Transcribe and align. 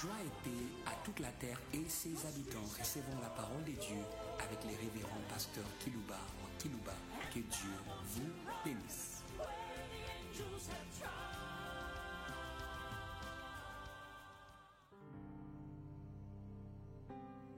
Joie 0.00 0.12
et 0.24 0.48
paix 0.48 0.64
à 0.86 0.94
toute 1.04 1.18
la 1.18 1.32
terre 1.32 1.60
et 1.74 1.88
ses 1.88 2.14
habitants. 2.24 2.62
Recevons 2.78 3.20
la 3.20 3.30
parole 3.30 3.64
de 3.64 3.72
Dieu 3.72 3.96
avec 4.38 4.62
les 4.62 4.76
révérends 4.76 5.20
pasteurs 5.28 5.64
Kilouba 5.80 6.20
Kilouba. 6.60 6.92
Que 7.34 7.40
Dieu 7.40 7.70
vous 8.04 8.30
bénisse. 8.64 9.24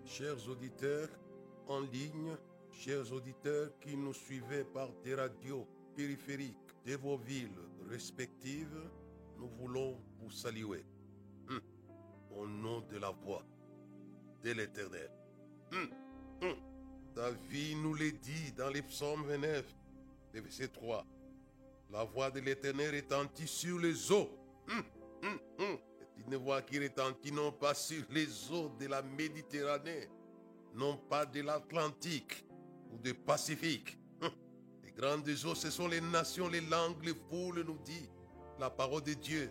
Chers 0.06 0.48
auditeurs 0.48 1.08
en 1.68 1.80
ligne, 1.80 2.36
chers 2.72 3.12
auditeurs 3.12 3.70
qui 3.80 3.98
nous 3.98 4.14
suivez 4.14 4.64
par 4.64 4.88
des 5.04 5.14
radios 5.14 5.68
périphériques 5.94 6.56
de 6.86 6.96
vos 6.96 7.18
villes 7.18 7.50
respectives, 7.90 8.80
nous 9.38 9.48
voulons 9.48 9.98
vous 10.18 10.30
saluer. 10.30 10.84
Hum. 12.40 12.42
Au 12.42 12.46
nom 12.46 12.80
de 12.90 12.98
la 12.98 13.10
voix 13.10 13.42
de 14.42 14.52
l'Éternel. 14.52 15.10
Hum, 15.72 15.88
hum. 16.42 16.56
David 17.14 17.78
nous 17.78 17.94
l'a 17.94 18.10
dit 18.10 18.52
dans 18.56 18.70
les 18.70 18.82
psaumes 18.82 19.24
29, 19.26 19.64
le 20.34 20.40
verset 20.40 20.68
3. 20.68 21.04
La 21.90 22.04
voix 22.04 22.30
de 22.30 22.40
l'Éternel 22.40 22.94
retentit 22.94 23.46
sur 23.48 23.78
les 23.78 24.12
eaux. 24.12 24.30
C'est 24.68 26.26
une 26.26 26.36
voix 26.36 26.62
qui 26.62 26.78
retentit 26.78 27.32
non 27.32 27.52
pas 27.52 27.74
sur 27.74 28.04
les 28.10 28.52
eaux 28.52 28.70
de 28.78 28.86
la 28.86 29.02
Méditerranée, 29.02 30.08
non 30.74 30.96
pas 30.96 31.26
de 31.26 31.40
l'Atlantique 31.40 32.46
ou 32.92 32.98
du 32.98 33.12
Pacifique. 33.12 33.98
Les 34.84 34.92
grandes 34.92 35.28
eaux, 35.28 35.54
ce 35.54 35.70
sont 35.70 35.88
les 35.88 36.00
nations, 36.00 36.48
les 36.48 36.60
langues, 36.60 37.04
les 37.04 37.14
foules, 37.14 37.64
nous 37.66 37.78
dit 37.84 38.08
la 38.58 38.70
parole 38.70 39.02
de 39.02 39.14
Dieu 39.14 39.50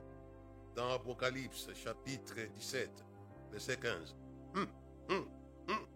Apocalypse 0.88 1.70
chapitre 1.74 2.35
17, 2.55 2.90
verset 3.52 3.77
15. 3.77 4.16
Hum, 4.55 4.68
hum, 5.10 5.27
hum. 5.68 5.88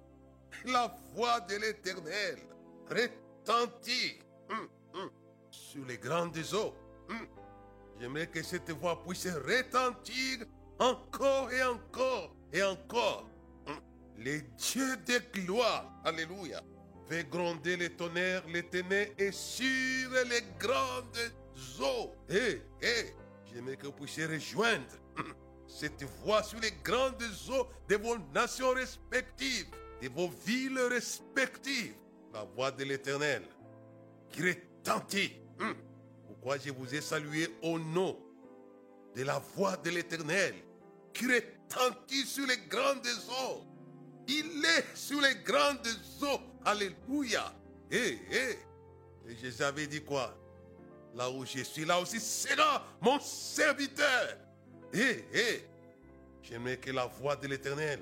La 0.65 0.95
voix 1.13 1.39
de 1.41 1.55
l'Éternel 1.55 2.39
retentit 2.89 4.19
sur 5.49 5.85
les 5.85 5.97
grandes 5.97 6.37
eaux. 6.53 6.73
J'aimerais 7.99 8.27
que 8.27 8.43
cette 8.43 8.71
voix 8.71 9.01
puisse 9.03 9.27
retentir 9.27 10.45
encore 10.79 11.51
et 11.51 11.63
encore 11.63 12.35
et 12.51 12.63
encore. 12.63 13.29
Les 14.17 14.41
dieux 14.41 14.97
de 14.97 15.19
gloire, 15.33 15.91
alléluia, 16.03 16.61
fait 17.07 17.27
gronder 17.29 17.77
les 17.77 17.89
tonnerres, 17.89 18.43
les 18.47 18.63
ténèbres 18.63 19.13
et 19.17 19.31
sur 19.31 20.09
les 20.29 20.43
grandes 20.59 21.17
eaux. 21.81 22.13
Et, 22.29 22.61
et, 22.81 23.13
j'aimerais 23.53 23.77
que 23.77 23.85
vous 23.85 23.91
puissiez 23.93 24.25
rejoindre 24.25 24.85
cette 25.67 26.03
voix 26.23 26.43
sur 26.43 26.59
les 26.59 26.71
grandes 26.83 27.21
eaux 27.49 27.67
de 27.87 27.95
vos 27.95 28.17
nations 28.33 28.71
respectives, 28.71 29.67
de 30.01 30.09
vos 30.09 30.29
villes 30.45 30.79
respectives. 30.79 31.95
La 32.33 32.43
voix 32.43 32.71
de 32.71 32.83
l'éternel 32.83 33.43
qui 34.31 34.41
retentit. 34.41 35.33
Pourquoi 36.25 36.57
je 36.57 36.71
vous 36.71 36.93
ai 36.95 37.01
salué 37.01 37.47
au 37.61 37.77
nom 37.77 38.17
de 39.15 39.23
la 39.23 39.37
voix 39.55 39.77
de 39.77 39.91
l'éternel 39.91 40.55
qui 41.13 41.27
retentit 41.27 42.25
sur 42.25 42.47
les 42.47 42.57
grandes 42.67 43.05
eaux? 43.29 43.61
Il 44.27 44.65
est 44.65 44.95
sur 44.95 45.21
les 45.21 45.35
grandes 45.43 45.87
eaux. 46.23 46.39
Alléluia. 46.65 47.53
Et, 47.91 48.17
et, 48.31 48.57
et 49.27 49.35
je 49.41 49.47
vous 49.47 49.61
avais 49.61 49.85
dit 49.85 50.03
quoi? 50.03 50.35
Là 51.15 51.29
où 51.29 51.45
je 51.45 51.61
suis, 51.63 51.85
là 51.85 51.99
aussi 51.99 52.19
sera 52.19 52.83
mon 53.01 53.19
serviteur. 53.19 54.37
Et, 54.93 55.25
et, 55.33 55.67
j'aimerais 56.41 56.77
que 56.77 56.91
la 56.91 57.05
voix 57.05 57.35
de 57.35 57.47
l'éternel 57.47 57.99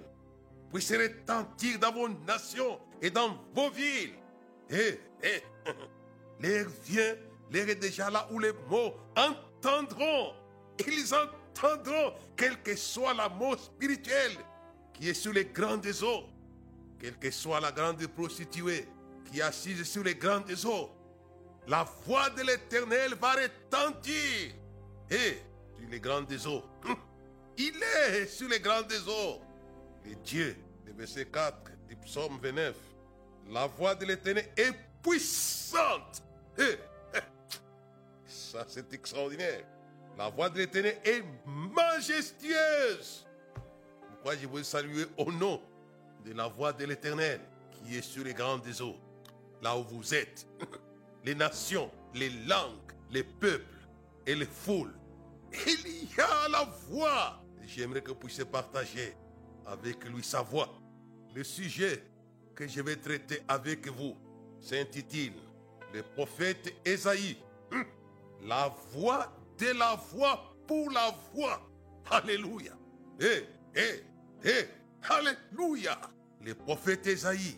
puisse 0.72 0.92
retentir 0.92 1.78
dans 1.80 1.92
vos 1.92 2.08
nations 2.08 2.80
et 3.02 3.10
dans 3.10 3.38
vos 3.54 3.70
villes. 3.70 4.14
Et, 4.70 4.99
et, 5.23 5.44
l'air 6.39 6.67
vient, 6.86 7.16
l'air 7.52 7.70
est 7.70 7.76
déjà 7.76 8.10
là 8.10 8.27
où 8.32 8.39
les 8.39 8.54
mots 8.70 8.95
entendront. 9.16 10.33
Ils 10.88 11.14
entendront, 11.14 12.14
quelle 12.38 12.61
que 12.61 12.76
soit 12.76 13.14
la 13.14 13.28
mot 13.28 13.58
spirituelle 13.58 14.38
qui 14.93 15.10
est 15.10 15.14
sur 15.14 15.33
les 15.33 15.45
grandes 15.45 15.86
eaux, 16.02 16.23
quelle 16.99 17.17
que 17.17 17.30
soit 17.30 17.60
la 17.60 17.72
grande 17.72 18.05
prostituée 18.08 18.88
qui 19.26 19.39
est 19.39 19.43
assise 19.43 19.83
sur 19.83 20.04
les 20.04 20.16
grandes 20.16 20.52
eaux, 20.66 20.89
la 21.71 21.86
voix 22.05 22.30
de 22.30 22.42
l'éternel 22.42 23.14
va 23.15 23.32
retentir. 23.32 24.52
Et 25.09 25.37
sur 25.80 25.89
les 25.89 26.02
grandes 26.02 26.33
eaux, 26.45 26.64
il 27.58 27.82
est 27.82 28.26
sur 28.26 28.49
les 28.49 28.59
grandes 28.59 28.92
eaux. 29.08 29.39
Le 30.04 30.15
Dieu, 30.15 30.58
le 30.86 30.92
verset 30.92 31.27
4 31.27 31.71
du 31.87 31.95
psaume 31.95 32.37
29, 32.42 32.76
la 33.52 33.67
voix 33.67 33.95
de 33.95 34.05
l'éternel 34.05 34.49
est 34.58 34.73
puissante. 35.02 36.21
Et, 36.58 36.77
ça, 38.27 38.65
c'est 38.67 38.93
extraordinaire. 38.93 39.64
La 40.17 40.30
voix 40.30 40.49
de 40.49 40.58
l'éternel 40.58 40.98
est 41.05 41.23
majestueuse. 41.45 43.26
Pourquoi 44.10 44.36
je 44.36 44.45
veux 44.45 44.64
saluer 44.64 45.05
au 45.17 45.31
nom 45.31 45.61
de 46.26 46.33
la 46.33 46.49
voix 46.49 46.73
de 46.73 46.83
l'éternel 46.83 47.39
qui 47.71 47.95
est 47.95 48.02
sur 48.02 48.26
les 48.26 48.33
grandes 48.33 48.67
eaux, 48.81 48.98
là 49.61 49.77
où 49.77 49.83
vous 49.83 50.14
êtes? 50.14 50.45
Les 51.23 51.36
nations, 51.36 51.92
les 52.14 52.30
langues, 52.30 52.92
les 53.11 53.23
peuples 53.23 53.87
et 54.26 54.36
les 54.36 54.45
foules. 54.45 54.93
Il 55.67 56.09
y 56.15 56.21
a 56.21 56.49
la 56.49 56.64
voix. 56.89 57.43
J'aimerais 57.65 58.02
que 58.02 58.09
vous 58.09 58.15
puissiez 58.15 58.45
partager 58.45 59.15
avec 59.65 60.04
lui 60.05 60.23
sa 60.23 60.42
voix. 60.42 60.70
Le 61.36 61.43
sujet 61.43 62.04
que 62.55 62.67
je 62.67 62.81
vais 62.81 62.95
traiter 62.95 63.42
avec 63.48 63.87
vous 63.87 64.15
s'intitule 64.60 65.33
Le 65.93 66.04
prophète 66.04 66.73
Esaïe. 66.86 67.37
La 68.43 68.73
voix 68.92 69.31
de 69.58 69.77
la 69.77 69.95
voix 69.95 70.55
pour 70.67 70.89
la 70.92 71.14
voix. 71.33 71.61
Alléluia. 72.10 72.73
Eh, 73.20 73.45
eh, 73.76 74.04
eh, 74.43 74.67
Alléluia. 75.04 75.99
Le 76.43 76.55
prophète 76.55 77.05
Esaïe, 77.05 77.58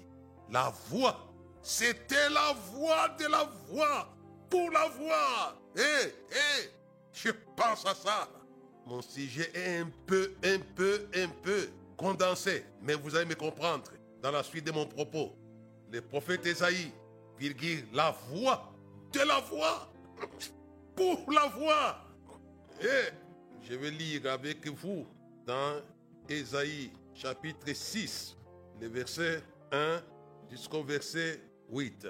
la 0.50 0.74
voix, 0.90 1.33
c'était 1.64 2.30
la 2.30 2.54
voix 2.74 3.10
de 3.18 3.26
la 3.26 3.50
voix 3.70 4.14
pour 4.50 4.70
la 4.70 4.88
voix. 4.90 5.58
Eh, 5.76 6.10
eh, 6.32 6.70
je 7.14 7.32
pense 7.56 7.86
à 7.86 7.96
ça. 7.96 8.30
Mon 8.86 9.02
sujet 9.02 9.50
est 9.56 9.78
un 9.78 9.90
peu, 10.06 10.34
un 10.44 10.60
peu, 10.76 11.08
un 11.16 11.30
peu 11.42 11.70
condensé, 11.96 12.66
mais 12.82 12.96
vous 12.96 13.16
allez 13.16 13.26
me 13.26 13.36
comprendre 13.36 13.92
dans 14.22 14.32
la 14.32 14.44
suite 14.44 14.66
de 14.66 14.72
mon 14.72 14.86
propos. 14.86 15.34
Le 15.90 16.02
prophète 16.02 16.46
Esaïe, 16.46 16.92
virgule, 17.40 17.86
la 17.94 18.12
voix 18.30 18.74
de 19.14 19.20
la 19.20 19.40
voix 19.40 19.90
pour 20.96 21.32
la 21.32 21.48
voix. 21.48 22.04
Et 22.82 23.14
je 23.70 23.76
vais 23.76 23.92
lire 23.92 24.30
avec 24.30 24.68
vous 24.68 25.08
dans 25.46 25.82
Ésaïe 26.28 26.92
chapitre 27.14 27.74
6, 27.74 28.36
le 28.82 28.88
verset 28.90 29.42
1 29.72 30.02
jusqu'au 30.50 30.84
verset 30.84 31.40
8. 31.70 32.08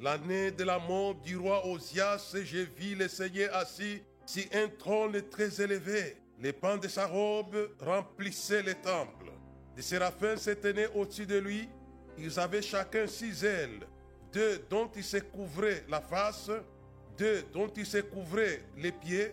L'année 0.00 0.50
de 0.50 0.64
la 0.64 0.78
mort 0.78 1.14
du 1.16 1.36
roi 1.36 1.66
Osias, 1.66 2.34
je 2.34 2.58
vis 2.58 2.94
le 2.94 3.08
Seigneur 3.08 3.54
assis 3.54 4.02
sur 4.26 4.44
un 4.52 4.68
trône 4.68 5.20
très 5.28 5.60
élevé. 5.60 6.16
Les 6.40 6.52
pans 6.52 6.76
de 6.76 6.86
sa 6.86 7.06
robe 7.06 7.70
remplissaient 7.80 8.62
le 8.62 8.74
temple. 8.74 9.32
Des 9.74 9.82
séraphins 9.82 10.36
se 10.36 10.50
tenaient 10.50 10.88
au-dessus 10.94 11.26
de 11.26 11.38
lui. 11.38 11.68
Ils 12.16 12.38
avaient 12.38 12.62
chacun 12.62 13.06
six 13.06 13.44
ailes, 13.44 13.86
deux 14.32 14.64
dont 14.70 14.90
ils 14.94 15.04
se 15.04 15.18
couvraient 15.18 15.84
la 15.88 16.00
face, 16.00 16.50
deux 17.16 17.44
dont 17.52 17.68
ils 17.76 17.86
se 17.86 17.98
couvraient 17.98 18.62
les 18.76 18.92
pieds, 18.92 19.32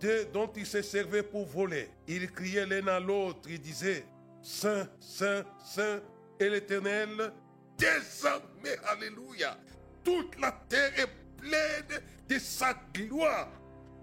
deux 0.00 0.24
dont 0.26 0.50
ils 0.56 0.66
se 0.66 0.82
servaient 0.82 1.22
pour 1.22 1.46
voler. 1.46 1.88
Ils 2.08 2.30
criaient 2.30 2.66
l'un 2.66 2.86
à 2.88 3.00
l'autre, 3.00 3.48
ils 3.48 3.60
disaient, 3.60 4.04
Saint, 4.42 4.88
Saint, 4.98 5.44
Saint 5.64 6.00
est 6.38 6.48
l'Éternel, 6.48 7.32
désormais, 7.78 8.76
Alléluia. 8.86 9.56
Toute 10.04 10.38
la 10.40 10.52
terre 10.68 10.92
est 10.98 11.08
pleine 11.38 12.00
de 12.28 12.38
sa 12.38 12.74
gloire. 12.94 13.48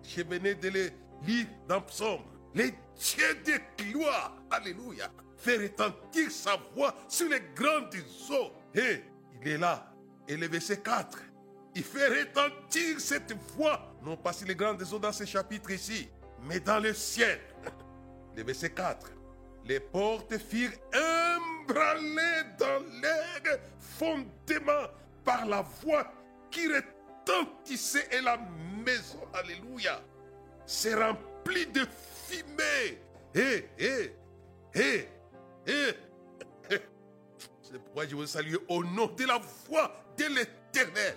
Je 0.04 0.21
venais 0.24 0.56
de 0.56 0.69
le 0.69 0.92
lire 1.25 1.48
dans 1.68 1.81
Psaume. 1.81 2.24
Les 2.56 2.71
dieux 2.71 3.36
de 3.45 3.83
gloire, 3.92 4.36
Alléluia, 4.50 5.12
fait 5.38 5.57
retentir 5.57 6.31
sa 6.31 6.57
voix 6.75 6.95
sur 7.07 7.30
les 7.30 7.42
grandes 7.56 7.95
eaux. 8.31 8.51
Et 8.74 9.01
il 9.42 9.48
est 9.48 9.57
là. 9.57 9.94
Et 10.27 10.38
le 10.38 10.48
verset 10.48 10.81
4, 10.81 11.18
il 11.75 11.83
fait 11.83 12.07
retentir 12.07 13.00
cette 13.00 13.33
voix, 13.56 13.94
non 14.04 14.18
pas 14.18 14.33
sur 14.33 14.48
les 14.48 14.56
grandes 14.56 14.81
eaux 14.94 15.00
dans 15.00 15.12
ce 15.12 15.25
chapitre 15.25 15.72
ici, 15.72 16.10
mais 16.44 16.60
dans 16.60 16.80
le 16.80 16.94
ciel. 16.94 17.39
Le 18.36 18.44
verset 18.44 18.69
4. 18.69 19.12
Les 19.65 19.80
portes 19.80 20.38
firent 20.38 20.72
dans 21.74 22.83
l'air 23.01 23.60
fondément 23.80 24.88
par 25.24 25.45
la 25.45 25.62
voix 25.62 26.12
qui 26.50 26.68
retentissait 26.68 28.07
et 28.12 28.21
la 28.21 28.38
maison, 28.86 29.19
alléluia, 29.33 30.01
s'est 30.66 30.95
remplie 30.95 31.68
de 31.68 31.86
fumée. 32.27 33.00
Et, 33.36 33.66
et 33.77 34.13
Et, 34.75 35.07
et, 35.68 35.95
c'est 37.62 37.80
pourquoi 37.80 38.07
je 38.07 38.15
vous 38.15 38.27
salue 38.27 38.56
au 38.68 38.83
nom 38.83 39.07
de 39.07 39.25
la 39.25 39.39
voix 39.68 39.92
de 40.18 40.25
l'éternel. 40.25 41.15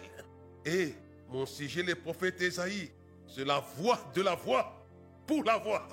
Et 0.65 0.95
mon 1.29 1.47
sujet, 1.47 1.83
le 1.83 1.95
prophète 1.95 2.41
Esaïe, 2.41 2.91
c'est 3.27 3.45
la 3.45 3.61
voix 3.77 3.99
de 4.15 4.23
la 4.23 4.35
voix 4.35 4.87
pour 5.27 5.45
la 5.45 5.59
voix. 5.59 5.87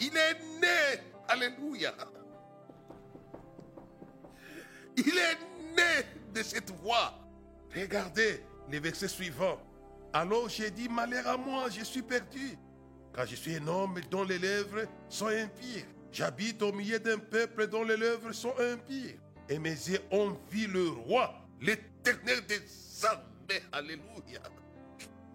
Il 0.00 0.16
est 0.16 0.40
né, 0.60 1.00
alléluia. 1.28 1.94
Il 4.96 5.18
est 5.18 5.38
né 5.76 6.06
de 6.34 6.42
cette 6.42 6.70
voix. 6.70 7.14
Regardez 7.74 8.42
les 8.70 8.80
versets 8.80 9.08
suivants. 9.08 9.60
Alors 10.12 10.48
j'ai 10.48 10.70
dit, 10.70 10.88
malheur 10.88 11.26
à 11.26 11.36
moi, 11.36 11.68
je 11.70 11.82
suis 11.82 12.02
perdu, 12.02 12.56
car 13.12 13.26
je 13.26 13.34
suis 13.34 13.56
un 13.56 13.66
homme 13.66 14.00
dont 14.10 14.24
les 14.24 14.38
lèvres 14.38 14.86
sont 15.08 15.26
impires. 15.26 15.86
J'habite 16.12 16.62
au 16.62 16.72
milieu 16.72 17.00
d'un 17.00 17.18
peuple 17.18 17.66
dont 17.66 17.82
les 17.82 17.96
lèvres 17.96 18.32
sont 18.32 18.54
impires. 18.60 19.16
Et 19.48 19.58
mes 19.58 19.70
yeux 19.70 20.00
ont 20.12 20.38
vu 20.48 20.68
le 20.68 20.88
roi, 20.88 21.34
l'éternel 21.60 22.46
des 22.46 22.62
armées. 23.04 23.62
Alléluia. 23.72 24.40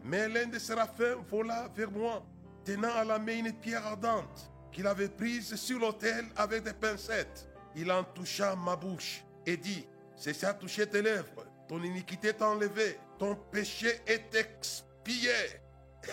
Mais 0.06 0.30
l'un 0.30 0.48
des 0.48 0.60
séraphins 0.60 1.16
vola 1.30 1.70
vers 1.76 1.92
moi, 1.92 2.26
tenant 2.64 2.94
à 2.96 3.04
la 3.04 3.20
main 3.20 3.38
une 3.40 3.54
pierre 3.54 3.86
ardente 3.86 4.50
qu'il 4.72 4.88
avait 4.88 5.10
prise 5.10 5.56
sur 5.56 5.80
l'autel 5.80 6.26
avec 6.38 6.64
des 6.64 6.74
pincettes. 6.74 7.48
Il 7.76 7.92
en 7.92 8.04
toucha 8.04 8.56
ma 8.56 8.76
bouche 8.78 9.24
et 9.46 9.58
dit, 9.58 9.88
c'est 10.16 10.34
ça 10.34 10.54
toucher 10.54 10.88
tes 10.88 11.02
lèvres, 11.02 11.46
ton 11.68 11.82
iniquité 11.84 12.30
est 12.30 12.42
enlevée, 12.42 13.00
ton 13.18 13.36
péché 13.36 14.02
est 14.06 14.34
expié. 14.36 15.32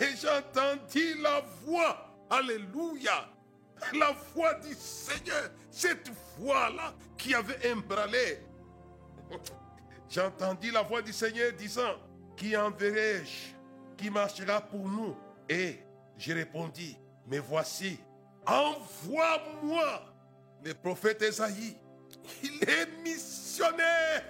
Et 0.00 0.16
j'entendis 0.20 1.14
la 1.20 1.40
voix, 1.64 2.14
alléluia, 2.30 3.28
la 3.94 4.12
voix 4.34 4.54
du 4.54 4.74
Seigneur, 4.74 5.50
cette 5.70 6.10
voix-là 6.38 6.94
qui 7.16 7.34
avait 7.34 7.72
embralé. 7.72 8.40
J'entendis 10.08 10.70
la 10.70 10.82
voix 10.82 11.02
du 11.02 11.12
Seigneur 11.12 11.52
disant, 11.52 11.96
qui 12.36 12.56
enverrai-je, 12.56 13.54
qui 13.96 14.10
marchera 14.10 14.60
pour 14.60 14.88
nous? 14.88 15.16
Et 15.48 15.80
je 16.18 16.32
répondis, 16.32 16.98
mais 17.26 17.38
voici, 17.38 17.98
envoie-moi 18.46 20.02
le 20.64 20.74
prophète 20.74 21.22
Esaïe. 21.22 21.76
Il 22.42 22.68
est 22.68 22.86
missionnaire, 23.02 24.24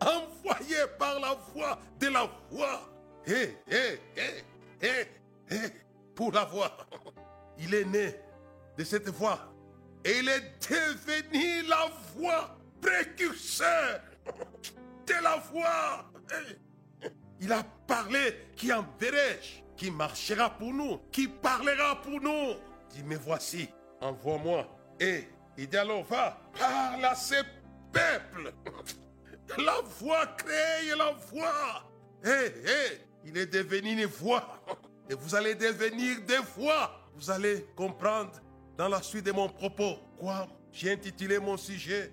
envoyé 0.00 0.76
par 0.98 1.18
la 1.20 1.34
voix 1.54 1.78
de 1.98 2.08
la 2.08 2.30
voix. 2.50 2.88
Et, 3.26 3.56
et, 3.70 4.00
et, 4.82 5.06
et, 5.54 5.56
pour 6.14 6.32
la 6.32 6.44
voix. 6.44 6.76
Il 7.58 7.74
est 7.74 7.84
né 7.84 8.14
de 8.76 8.84
cette 8.84 9.08
voix. 9.08 9.52
Et 10.04 10.18
il 10.18 10.28
est 10.28 10.68
devenu 10.70 11.62
la 11.68 11.90
voix 12.16 12.56
précurseur 12.80 14.00
de 15.06 15.14
la 15.22 15.36
voix. 15.52 16.04
Il 17.40 17.52
a 17.52 17.62
parlé 17.86 18.50
qui 18.56 18.72
enverrai-je, 18.72 19.62
qui 19.76 19.90
marchera 19.90 20.50
pour 20.50 20.72
nous, 20.72 20.98
qui 21.12 21.28
parlera 21.28 22.00
pour 22.00 22.20
nous. 22.20 22.54
Dit, 22.90 23.02
mais 23.04 23.16
voici, 23.16 23.68
envoie-moi. 24.00 24.66
Et 25.00 25.28
il 25.58 25.68
dit 25.68 25.76
alors, 25.76 26.04
va, 26.04 26.38
parle 26.56 27.04
à 27.04 27.16
ces 27.16 27.42
peuples. 27.92 28.54
La 29.58 29.80
voix 29.98 30.24
crée 30.38 30.96
la 30.96 31.12
voix. 31.32 31.82
Hé, 32.24 32.52
hé, 32.64 33.00
il 33.24 33.36
est 33.36 33.46
devenu 33.46 33.90
une 33.90 34.06
voix. 34.06 34.62
Et 35.10 35.14
vous 35.14 35.34
allez 35.34 35.56
devenir 35.56 36.20
des 36.26 36.38
voix. 36.56 37.00
Vous 37.16 37.28
allez 37.28 37.66
comprendre 37.74 38.32
dans 38.76 38.88
la 38.88 39.02
suite 39.02 39.26
de 39.26 39.32
mon 39.32 39.48
propos 39.48 39.96
quoi 40.16 40.46
j'ai 40.70 40.92
intitulé 40.92 41.40
mon 41.40 41.56
sujet 41.56 42.12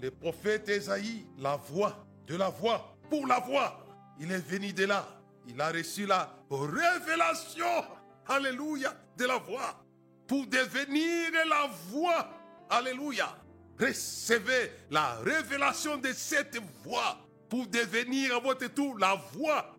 Le 0.00 0.12
prophète 0.12 0.68
Esaïe, 0.68 1.26
la 1.38 1.56
voix 1.56 2.06
de 2.28 2.36
la 2.36 2.48
voix 2.48 2.96
pour 3.10 3.26
la 3.26 3.40
voix. 3.40 3.84
Il 4.20 4.30
est 4.30 4.38
venu 4.38 4.72
de 4.72 4.84
là. 4.84 5.08
Il 5.48 5.60
a 5.60 5.70
reçu 5.70 6.06
la 6.06 6.32
révélation, 6.48 7.84
alléluia, 8.28 8.94
de 9.16 9.24
la 9.24 9.38
voix 9.38 9.84
pour 10.26 10.46
devenir 10.46 11.30
la 11.48 11.68
voix, 11.90 12.28
alléluia. 12.70 13.36
Recevez 13.78 14.72
la 14.90 15.16
révélation 15.16 15.96
de 15.96 16.12
cette 16.12 16.58
voix 16.84 17.18
pour 17.48 17.66
devenir 17.66 18.36
à 18.36 18.40
votre 18.40 18.66
tour 18.68 18.98
la 18.98 19.14
voix 19.32 19.74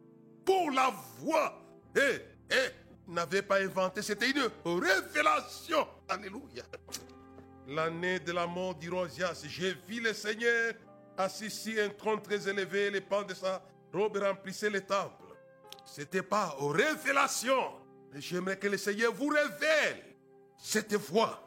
pour 0.46 0.72
la 0.72 0.94
voix. 1.20 1.62
Et, 1.96 2.54
et, 2.54 2.70
n'avait 3.08 3.42
pas 3.42 3.62
inventé, 3.62 4.02
c'était 4.02 4.30
une 4.30 4.50
révélation. 4.64 5.88
Alléluia. 6.08 6.64
L'année 7.68 8.20
de 8.20 8.32
la 8.32 8.46
mort 8.46 8.76
d'Hirosias, 8.76 9.44
j'ai 9.48 9.74
vu 9.88 10.02
le 10.02 10.14
Seigneur 10.14 10.74
assis 11.18 11.50
sur 11.50 11.84
un 11.84 11.90
trône 11.90 12.22
très 12.22 12.48
élevé, 12.48 12.92
les 12.92 13.02
pans 13.02 13.24
de 13.24 13.34
sa 13.34 13.62
robe 13.94 14.18
remplissaient 14.18 14.70
les 14.70 14.82
temples. 14.82 15.24
C'était 15.86 16.24
pas 16.24 16.56
aux 16.60 16.70
révélations. 16.70 17.74
J'aimerais 18.14 18.58
que 18.58 18.68
le 18.68 18.78
Seigneur 18.78 19.14
vous 19.14 19.28
révèle 19.28 20.04
cette 20.58 20.94
voix, 20.96 21.45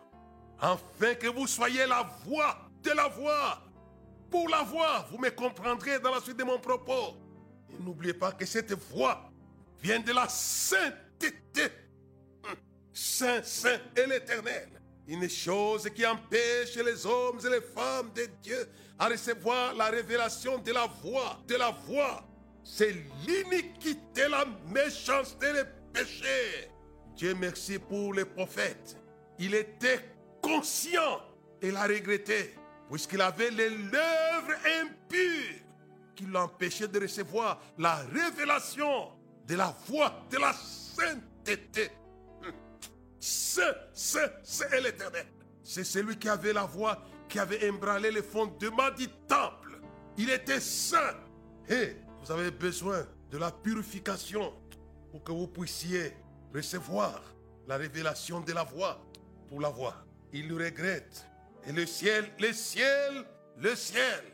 afin 0.60 1.14
que 1.14 1.28
vous 1.28 1.46
soyez 1.46 1.86
la 1.86 2.08
voix 2.24 2.58
de 2.82 2.90
la 2.90 3.08
voix. 3.08 3.62
Pour 4.30 4.48
la 4.48 4.62
voix, 4.62 5.06
vous 5.10 5.18
me 5.18 5.30
comprendrez 5.30 5.98
dans 6.00 6.14
la 6.14 6.20
suite 6.20 6.36
de 6.36 6.44
mon 6.44 6.58
propos. 6.58 7.16
N'oubliez 7.80 8.14
pas 8.14 8.32
que 8.32 8.44
cette 8.44 8.72
voix 8.72 9.30
vient 9.82 10.00
de 10.00 10.12
la 10.12 10.28
sainteté. 10.28 11.68
Saint, 12.92 13.42
saint 13.42 13.78
et 13.96 14.06
l'éternel. 14.06 14.68
Une 15.06 15.28
chose 15.28 15.88
qui 15.94 16.04
empêche 16.04 16.76
les 16.76 17.06
hommes 17.06 17.40
et 17.44 17.50
les 17.50 17.62
femmes 17.62 18.10
de 18.14 18.28
Dieu 18.42 18.68
à 18.98 19.08
recevoir 19.08 19.74
la 19.74 19.86
révélation 19.86 20.58
de 20.58 20.72
la 20.72 20.86
voix, 21.02 21.40
de 21.46 21.54
la 21.54 21.70
voix, 21.70 22.22
c'est 22.62 22.94
l'iniquité, 23.26 24.28
la 24.28 24.44
méchanceté, 24.66 25.52
les 25.52 25.62
péchés. 25.92 26.68
Dieu 27.14 27.34
merci 27.34 27.78
pour 27.78 28.12
les 28.12 28.26
prophètes. 28.26 28.96
Il 29.38 29.54
était 29.54 30.04
conscient 30.40 31.20
et 31.60 31.70
l'a 31.70 31.84
regretté, 31.86 32.54
puisqu'il 32.90 33.20
avait 33.20 33.50
les 33.50 33.70
lèvres 33.70 34.54
impures 34.82 35.60
qui 36.14 36.26
l'empêchaient 36.26 36.88
de 36.88 37.00
recevoir 37.00 37.60
la 37.78 37.96
révélation 37.96 39.12
de 39.46 39.54
la 39.54 39.74
voix 39.86 40.12
de 40.30 40.38
la 40.38 40.52
sainteté. 40.52 41.90
C'est, 43.20 43.74
c'est, 43.92 44.32
c'est 44.42 44.80
l'éternel. 44.80 45.26
C'est 45.62 45.84
celui 45.84 46.16
qui 46.16 46.28
avait 46.28 46.52
la 46.52 46.64
voix, 46.64 47.02
qui 47.28 47.38
avait 47.38 47.68
embranlé 47.70 48.10
les 48.10 48.22
fondements 48.22 48.90
du 48.96 49.08
temple. 49.26 49.80
Il 50.16 50.30
était 50.30 50.60
saint. 50.60 51.14
Et 51.68 51.96
vous 52.22 52.32
avez 52.32 52.50
besoin 52.50 53.06
de 53.30 53.38
la 53.38 53.50
purification 53.50 54.54
pour 55.10 55.22
que 55.22 55.32
vous 55.32 55.46
puissiez 55.46 56.14
recevoir 56.54 57.22
la 57.66 57.76
révélation 57.76 58.40
de 58.40 58.52
la 58.52 58.64
voix 58.64 58.98
pour 59.46 59.60
la 59.60 59.68
voix. 59.68 59.94
Il 60.32 60.48
le 60.48 60.56
regrette. 60.56 61.26
Et 61.66 61.72
le 61.72 61.86
ciel, 61.86 62.30
le 62.38 62.52
ciel, 62.52 63.24
le 63.56 63.74
ciel, 63.74 64.24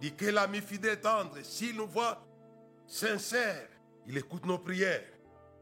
dit 0.00 0.14
que 0.14 0.26
l'ami 0.26 0.60
fidèle 0.60 1.00
tendre, 1.00 1.36
s'il 1.42 1.76
nous 1.76 1.86
voit 1.86 2.26
sincère, 2.86 3.68
il 4.06 4.16
écoute 4.18 4.44
nos 4.44 4.58
prières. 4.58 5.04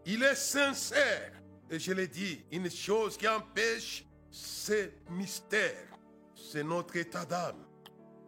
Il 0.05 0.23
est 0.23 0.35
sincère. 0.35 1.33
Et 1.71 1.79
je 1.79 1.93
l'ai 1.93 2.09
dit, 2.09 2.45
une 2.51 2.71
chose 2.71 3.17
qui 3.17 3.29
empêche, 3.29 4.05
c'est 4.31 4.95
mystère. 5.11 5.87
C'est 6.35 6.65
notre 6.65 6.97
état 6.97 7.25
d'âme. 7.25 7.65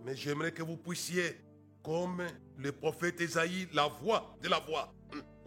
Mais 0.05 0.15
j'aimerais 0.15 0.53
que 0.53 0.63
vous 0.63 0.77
puissiez, 0.77 1.41
comme 1.83 2.25
le 2.59 2.73
prophète 2.73 3.21
Esaïe, 3.21 3.69
la 3.73 3.87
voix 3.87 4.37
de 4.41 4.49
la 4.49 4.61
voix. 4.61 4.95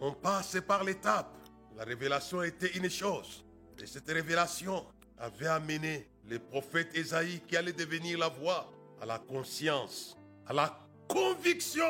On 0.00 0.12
passe 0.12 0.58
par 0.66 0.84
l'étape. 0.84 1.34
La 1.76 1.84
révélation 1.84 2.42
était 2.42 2.76
une 2.76 2.90
chose. 2.90 3.44
Et 3.80 3.86
cette 3.86 4.08
révélation 4.08 4.84
avait 5.20 5.46
amené 5.46 6.08
le 6.28 6.38
prophète 6.38 6.94
Esaïe 6.94 7.40
qui 7.46 7.56
allait 7.56 7.72
devenir 7.72 8.18
la 8.18 8.28
voix 8.28 8.70
à 9.00 9.06
la 9.06 9.18
conscience, 9.18 10.16
à 10.46 10.52
la 10.52 10.78
conviction. 11.08 11.84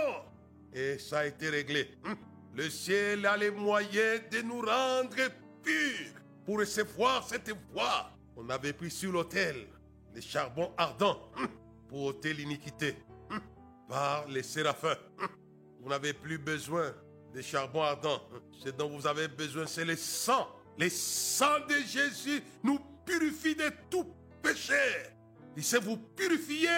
Et 0.72 0.98
ça 0.98 1.20
a 1.20 1.26
été 1.26 1.48
réglé. 1.48 1.90
Le 2.54 2.68
ciel 2.70 3.26
a 3.26 3.36
les 3.36 3.50
moyens 3.50 4.20
de 4.30 4.42
nous 4.42 4.60
rendre 4.60 5.16
purs 5.62 6.12
pour 6.44 6.58
recevoir 6.58 7.26
cette 7.26 7.50
voix. 7.72 8.10
On 8.36 8.48
avait 8.50 8.72
pris 8.72 8.90
sur 8.90 9.12
l'autel 9.12 9.66
les 10.14 10.22
charbons 10.22 10.72
ardents 10.76 11.30
pour 11.88 12.04
ôter 12.04 12.32
l'iniquité 12.32 12.94
par 13.88 14.26
les 14.28 14.42
séraphins. 14.42 14.96
Vous 15.80 15.88
n'avez 15.88 16.12
plus 16.12 16.38
besoin 16.38 16.94
de 17.34 17.40
charbon 17.42 17.82
ardent. 17.82 18.22
Ce 18.52 18.70
dont 18.70 18.88
vous 18.88 19.06
avez 19.06 19.28
besoin, 19.28 19.66
c'est 19.66 19.84
le 19.84 19.96
sang. 19.96 20.48
Le 20.78 20.88
sang 20.88 21.60
de 21.68 21.74
Jésus 21.86 22.42
nous 22.62 22.78
purifie 23.08 23.54
de 23.54 23.70
tout 23.90 24.06
péché. 24.42 24.74
Il 25.56 25.64
sait 25.64 25.80
vous 25.80 25.96
purifier 25.96 26.68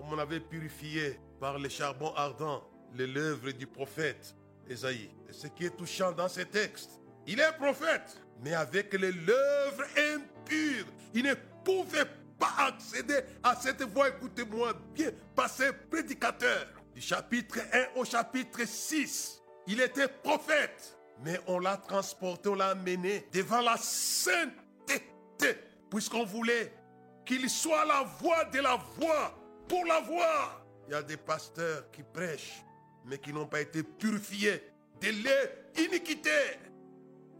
comme 0.00 0.14
on 0.14 0.18
avait 0.18 0.40
purifié 0.40 1.20
par 1.38 1.58
les 1.58 1.68
charbons 1.68 2.14
ardents 2.14 2.64
les 2.94 3.06
lèvres 3.06 3.50
du 3.50 3.66
prophète 3.66 4.34
Esaïe. 4.68 5.10
Et 5.28 5.32
ce 5.32 5.46
qui 5.48 5.66
est 5.66 5.76
touchant 5.76 6.12
dans 6.12 6.28
ces 6.28 6.46
textes, 6.46 6.92
il 7.26 7.38
est 7.38 7.52
prophète, 7.58 8.18
mais 8.42 8.54
avec 8.54 8.94
les 8.94 9.12
lèvres 9.12 9.84
impures. 10.14 10.86
Il 11.12 11.24
ne 11.24 11.34
pouvait 11.64 12.06
pas 12.38 12.68
accéder 12.68 13.20
à 13.42 13.54
cette 13.56 13.82
voix, 13.82 14.08
écoutez-moi 14.08 14.72
bien, 14.94 15.10
passé 15.36 15.70
prédicateur. 15.90 16.66
Du 16.94 17.00
chapitre 17.02 17.58
1 17.72 18.00
au 18.00 18.04
chapitre 18.04 18.66
6, 18.66 19.42
il 19.66 19.80
était 19.80 20.08
prophète, 20.08 20.96
mais 21.22 21.38
on 21.46 21.58
l'a 21.58 21.76
transporté, 21.76 22.48
on 22.48 22.54
l'a 22.54 22.68
amené 22.68 23.26
devant 23.32 23.60
la 23.60 23.76
puisqu'on 25.90 26.24
voulait 26.24 26.72
qu'il 27.24 27.48
soit 27.48 27.84
la 27.84 28.02
voix 28.02 28.44
de 28.46 28.60
la 28.60 28.76
voix 28.98 29.34
pour 29.68 29.84
la 29.84 30.00
voix. 30.00 30.64
Il 30.88 30.92
y 30.92 30.94
a 30.94 31.02
des 31.02 31.16
pasteurs 31.16 31.90
qui 31.90 32.02
prêchent, 32.02 32.64
mais 33.04 33.18
qui 33.18 33.32
n'ont 33.32 33.46
pas 33.46 33.60
été 33.60 33.82
purifiés 33.82 34.62
de 35.00 35.08
leur 35.24 35.86
iniquité. 35.86 36.30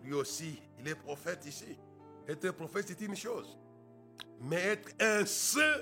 Lui 0.02 0.14
aussi, 0.14 0.60
il 0.78 0.88
est 0.88 0.94
prophète 0.94 1.44
ici. 1.46 1.78
Être 2.28 2.52
prophète, 2.52 2.86
c'est 2.88 3.00
une 3.00 3.16
chose. 3.16 3.58
Mais 4.40 4.56
être 4.56 4.88
un 5.00 5.26
saint 5.26 5.80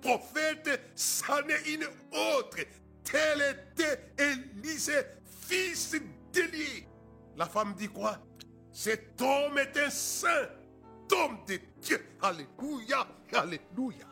prophète, 0.00 0.80
ça 0.94 1.42
n'est 1.42 1.74
une 1.74 1.84
autre. 2.12 2.58
Tel 3.04 3.42
était 3.42 4.12
Élisée, 4.18 5.04
fils 5.46 5.94
d'Élie. 6.32 6.86
La 7.36 7.46
femme 7.46 7.74
dit 7.74 7.88
quoi? 7.88 8.18
Cet 8.72 9.20
homme 9.20 9.58
est 9.58 9.76
un 9.76 9.90
saint 9.90 10.48
homme 11.12 11.38
de 11.46 11.58
Dieu. 11.80 12.04
Alléluia, 12.20 13.06
alléluia. 13.32 14.06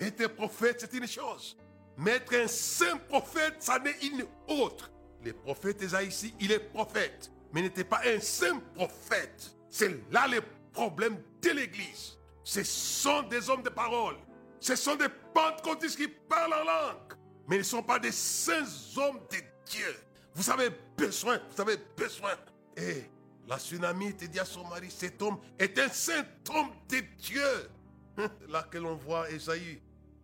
Être 0.00 0.28
prophète, 0.28 0.78
c'est 0.80 0.96
une 0.96 1.06
chose. 1.06 1.56
Mais 1.96 2.12
être 2.12 2.34
un 2.34 2.46
saint 2.46 2.96
prophète, 3.08 3.56
ça 3.58 3.78
n'est 3.78 3.98
une 4.02 4.24
autre. 4.46 4.90
Le 5.24 5.32
prophète 5.32 5.82
ici, 6.06 6.34
il 6.38 6.52
est 6.52 6.60
prophète, 6.60 7.30
mais 7.52 7.62
n'était 7.62 7.84
pas 7.84 8.00
un 8.06 8.20
saint 8.20 8.60
prophète. 8.74 9.52
C'est 9.68 10.10
là 10.12 10.28
le 10.28 10.40
problème 10.72 11.20
de 11.42 11.50
l'Église. 11.50 12.16
Ce 12.44 12.62
sont 12.62 13.22
des 13.22 13.50
hommes 13.50 13.62
de 13.62 13.68
parole. 13.68 14.16
Ce 14.60 14.76
sont 14.76 14.96
des 14.96 15.08
pentecôtistes 15.34 15.96
qui 15.96 16.08
parlent 16.08 16.54
en 16.54 16.64
langue. 16.64 17.14
Mais 17.48 17.56
ils 17.56 17.60
ne 17.60 17.64
sont 17.64 17.82
pas 17.82 17.98
des 17.98 18.12
saints 18.12 18.64
hommes 18.96 19.20
de 19.30 19.38
Dieu. 19.70 19.96
Vous 20.34 20.50
avez 20.50 20.70
besoin, 20.96 21.40
vous 21.50 21.60
avez 21.60 21.76
besoin. 21.96 22.32
Et 22.76 23.04
la 23.48 23.58
tsunami 23.58 24.14
te 24.14 24.26
dit 24.26 24.38
à 24.38 24.44
son 24.44 24.64
mari, 24.64 24.90
cet 24.90 25.22
homme 25.22 25.38
est 25.58 25.78
un 25.78 25.88
saint 25.88 26.24
homme 26.50 26.70
de 26.88 27.00
Dieu. 27.18 27.70
Là 28.48 28.62
que 28.70 28.76
l'on 28.76 28.94
voit 28.96 29.30
Esaïe, 29.30 29.80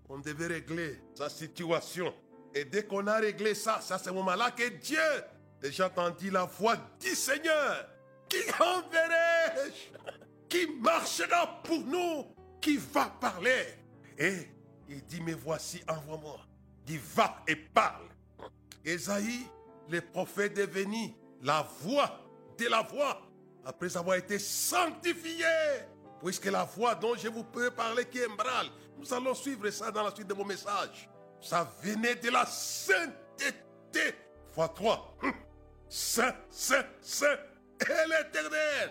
on 0.09 0.19
devait 0.19 0.49
régler 0.49 1.01
sa 1.15 1.31
situation. 1.31 2.13
Et 2.55 2.67
dès 2.67 2.85
qu'on 2.85 3.07
a 3.07 3.17
réglé 3.17 3.55
ça, 3.55 3.81
c'est 3.81 3.95
à 3.95 3.99
ce 3.99 4.11
moment-là 4.11 4.51
que 4.51 4.69
Dieu, 4.69 4.99
déjà 5.63 5.87
entendu 5.87 6.31
la 6.31 6.45
voix 6.45 6.77
du 7.01 7.15
Seigneur, 7.15 7.89
qui 8.29 8.43
enverrai-je 8.61 9.99
Qui 10.49 10.67
marchera 10.81 11.63
pour 11.63 11.79
nous 11.79 12.27
Qui 12.61 12.77
va 12.77 13.07
parler 13.07 13.65
Et 14.19 14.49
il 14.89 15.03
dit, 15.05 15.23
mais 15.23 15.33
voici, 15.33 15.83
envoie-moi. 15.89 16.41
Il 16.89 16.99
va 16.99 17.43
et 17.49 17.57
parle. 17.57 18.07
Esaïe, 18.85 19.47
le 19.89 20.03
prophète 20.03 20.59
est 20.59 20.67
venu, 20.67 21.15
la 21.43 21.67
voix 21.81 22.24
de 22.59 22.69
la 22.69 22.83
voix, 22.83 23.21
après 23.65 23.97
avoir 23.97 24.17
été 24.17 24.39
sanctifié, 24.39 25.47
puisque 26.23 26.47
la 26.47 26.65
voix 26.65 26.95
dont 26.95 27.15
je 27.15 27.29
vous 27.29 27.45
peux 27.45 27.71
parler 27.71 28.05
qui 28.07 28.19
est 28.19 28.29
Mbral, 28.29 28.69
nous 28.99 29.13
allons 29.13 29.35
suivre 29.35 29.69
ça 29.71 29.91
dans 29.91 30.03
la 30.03 30.15
suite 30.15 30.29
de 30.29 30.35
mon 30.35 30.45
message. 30.45 31.09
Ça 31.41 31.71
venait 31.83 32.15
de 32.15 32.31
la 32.31 32.47
sainteté. 32.47 34.15
Fois 34.53 34.69
3. 34.69 35.19
Saint, 35.89 36.35
saint, 36.51 36.87
saint 37.01 37.37
et 37.81 38.09
l'éternel. 38.09 38.91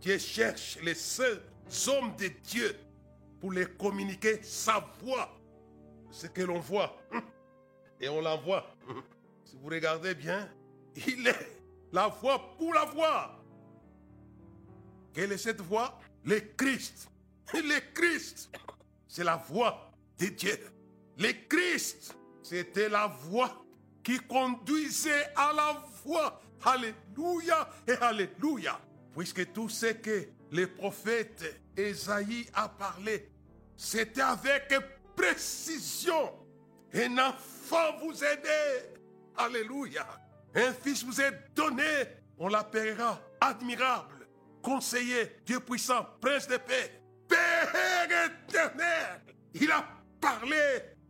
Dieu 0.00 0.18
cherche 0.18 0.78
les 0.82 0.94
saints 0.94 1.38
hommes 1.88 2.14
de 2.16 2.28
Dieu 2.42 2.76
pour 3.40 3.52
les 3.52 3.66
communiquer 3.66 4.42
sa 4.42 4.84
voix. 5.00 5.30
Ce 6.10 6.26
que 6.26 6.42
l'on 6.42 6.60
voit. 6.60 6.96
Et 8.00 8.08
on 8.08 8.20
l'envoie. 8.20 8.66
Si 9.44 9.56
vous 9.56 9.68
regardez 9.68 10.14
bien, 10.14 10.48
il 11.06 11.26
est 11.26 11.61
la 11.92 12.08
voix 12.08 12.56
pour 12.56 12.72
la 12.72 12.84
voix. 12.84 13.38
Quelle 15.14 15.32
est 15.32 15.38
cette 15.38 15.60
voix 15.60 15.98
Le 16.24 16.40
Christ. 16.40 17.08
Le 17.52 17.80
Christ, 17.92 18.50
c'est 19.06 19.24
la 19.24 19.36
voix 19.36 19.90
de 20.18 20.26
Dieu. 20.26 20.58
Le 21.18 21.32
Christ, 21.48 22.16
c'était 22.42 22.88
la 22.88 23.06
voix 23.06 23.62
qui 24.02 24.18
conduisait 24.18 25.26
à 25.36 25.52
la 25.52 25.84
voix. 26.04 26.40
Alléluia 26.64 27.68
et 27.86 27.92
Alléluia. 27.92 28.80
Puisque 29.14 29.52
tout 29.52 29.68
ce 29.68 29.86
que 29.92 30.28
le 30.50 30.66
prophète 30.66 31.60
Esaïe 31.76 32.46
a 32.54 32.68
parlé, 32.68 33.30
c'était 33.76 34.22
avec 34.22 34.72
précision. 35.14 36.32
Un 36.94 37.18
enfant 37.18 37.98
vous 38.00 38.24
aidait. 38.24 38.94
Alléluia. 39.36 40.06
Un 40.54 40.72
fils 40.72 41.04
vous 41.04 41.20
est 41.20 41.32
donné. 41.54 41.82
On 42.38 42.48
l'appellera 42.48 43.20
admirable, 43.40 44.26
conseiller, 44.62 45.36
Dieu 45.44 45.60
puissant, 45.60 46.06
prince 46.20 46.48
de 46.48 46.56
paix, 46.56 47.02
Père 47.28 48.26
éternel. 48.26 49.22
Il 49.54 49.70
a 49.70 49.84
parlé, 50.20 50.56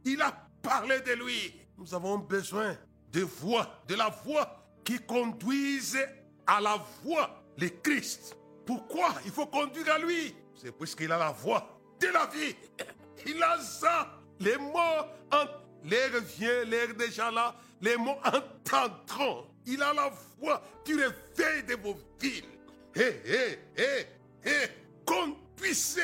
il 0.04 0.20
a 0.20 0.32
parlé 0.62 1.00
de 1.00 1.12
lui. 1.12 1.54
Nous 1.78 1.94
avons 1.94 2.18
besoin 2.18 2.76
de 3.10 3.22
voix, 3.22 3.82
de 3.88 3.94
la 3.94 4.08
voix 4.08 4.62
qui 4.84 4.98
conduise 4.98 5.98
à 6.46 6.60
la 6.60 6.76
voix, 7.02 7.42
le 7.56 7.68
Christ. 7.68 8.36
Pourquoi 8.66 9.14
il 9.24 9.30
faut 9.30 9.46
conduire 9.46 9.92
à 9.92 9.98
lui? 9.98 10.34
C'est 10.54 10.72
puisqu'il 10.72 11.10
a 11.10 11.18
la 11.18 11.30
voix 11.30 11.80
de 12.00 12.08
la 12.08 12.26
vie. 12.26 12.54
Il 13.26 13.42
a 13.42 13.58
ça. 13.58 14.18
Les 14.38 14.56
morts, 14.56 15.08
l'air 15.84 16.10
vient, 16.20 16.64
l'air 16.64 16.94
déjà 16.94 17.30
là, 17.30 17.54
les 17.82 17.96
mots 17.96 18.18
entendront. 18.24 19.48
Il 19.66 19.82
a 19.82 19.92
la 19.92 20.10
voix 20.38 20.62
du 20.84 20.94
réveil 20.94 21.64
de 21.68 21.74
vos 21.74 21.96
villes. 22.18 22.44
Hé, 22.94 23.20
hé, 23.24 23.58
hé, 23.76 24.06
hé, 24.44 24.68
conduisez 25.04 26.00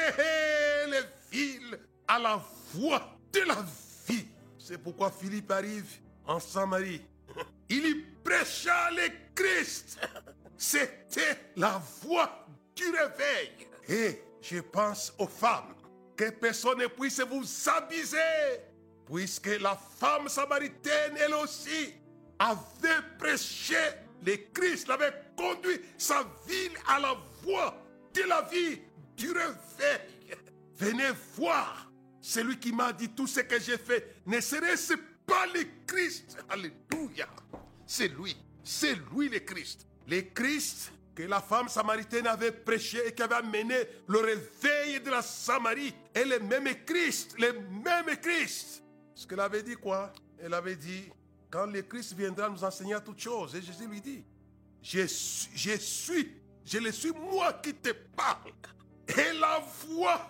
les 0.88 1.00
villes 1.30 1.78
à 2.06 2.18
la 2.18 2.42
voix 2.74 3.16
de 3.32 3.40
la 3.40 3.64
vie. 4.06 4.26
C'est 4.58 4.78
pourquoi 4.78 5.10
Philippe 5.10 5.50
arrive 5.50 5.88
en 6.26 6.40
Samarie. 6.40 7.02
Il 7.68 7.86
y 7.86 7.94
prêcha 8.24 8.90
le 8.90 9.08
Christ. 9.34 9.98
C'était 10.56 11.38
la 11.56 11.80
voix 12.02 12.46
du 12.74 12.84
réveil. 12.84 13.68
Et 13.88 14.22
je 14.40 14.58
pense 14.60 15.12
aux 15.18 15.26
femmes. 15.26 15.74
Que 16.16 16.30
personne 16.30 16.78
ne 16.78 16.86
puisse 16.88 17.20
vous 17.20 17.44
abuser 17.70 18.16
puisque 19.10 19.58
la 19.60 19.76
femme 19.76 20.28
samaritaine, 20.28 21.16
elle 21.18 21.34
aussi, 21.34 21.94
avait 22.38 23.02
prêché, 23.18 23.76
le 24.24 24.36
Christ 24.52 24.88
l'avait 24.88 25.12
conduit 25.36 25.80
sa 25.96 26.24
ville 26.46 26.76
à 26.86 27.00
la 27.00 27.16
voie 27.42 27.82
de 28.14 28.22
la 28.22 28.42
vie, 28.42 28.80
du 29.16 29.30
réveil. 29.32 30.36
Venez 30.76 31.10
voir 31.36 31.90
celui 32.20 32.58
qui 32.58 32.72
m'a 32.72 32.92
dit 32.92 33.08
tout 33.08 33.26
ce 33.26 33.40
que 33.40 33.58
j'ai 33.58 33.78
fait. 33.78 34.16
Ne 34.26 34.40
serait-ce 34.40 34.94
pas 35.26 35.46
le 35.54 35.64
Christ? 35.86 36.36
Alléluia. 36.48 37.28
C'est 37.86 38.08
lui. 38.08 38.36
C'est 38.62 38.96
lui 39.12 39.28
le 39.28 39.40
Christ. 39.40 39.86
Le 40.06 40.20
Christ 40.20 40.92
que 41.14 41.24
la 41.24 41.40
femme 41.40 41.68
samaritaine 41.68 42.28
avait 42.28 42.52
prêché 42.52 43.08
et 43.08 43.12
qui 43.12 43.22
avait 43.22 43.34
amené 43.34 43.74
le 44.06 44.18
réveil 44.20 45.00
de 45.00 45.10
la 45.10 45.22
Samarie. 45.22 45.92
Et 46.14 46.24
le 46.24 46.38
même 46.38 46.68
Christ, 46.86 47.34
le 47.38 47.54
même 47.54 48.16
Christ 48.22 48.84
ce 49.18 49.26
qu'elle 49.26 49.40
avait 49.40 49.64
dit 49.64 49.74
quoi? 49.74 50.12
Elle 50.40 50.54
avait 50.54 50.76
dit, 50.76 51.10
quand 51.50 51.66
le 51.66 51.82
Christ 51.82 52.12
viendra 52.12 52.48
nous 52.48 52.62
enseigner 52.62 52.96
toutes 53.04 53.18
choses, 53.18 53.52
et 53.56 53.60
Jésus 53.60 53.88
lui 53.88 54.00
dit, 54.00 54.24
je, 54.80 55.00
je 55.00 55.76
suis, 55.76 56.40
je 56.64 56.78
le 56.78 56.92
suis 56.92 57.10
moi 57.10 57.52
qui 57.54 57.74
te 57.74 57.90
parle. 58.14 58.52
Et 59.08 59.32
la 59.40 59.58
voix 59.58 60.20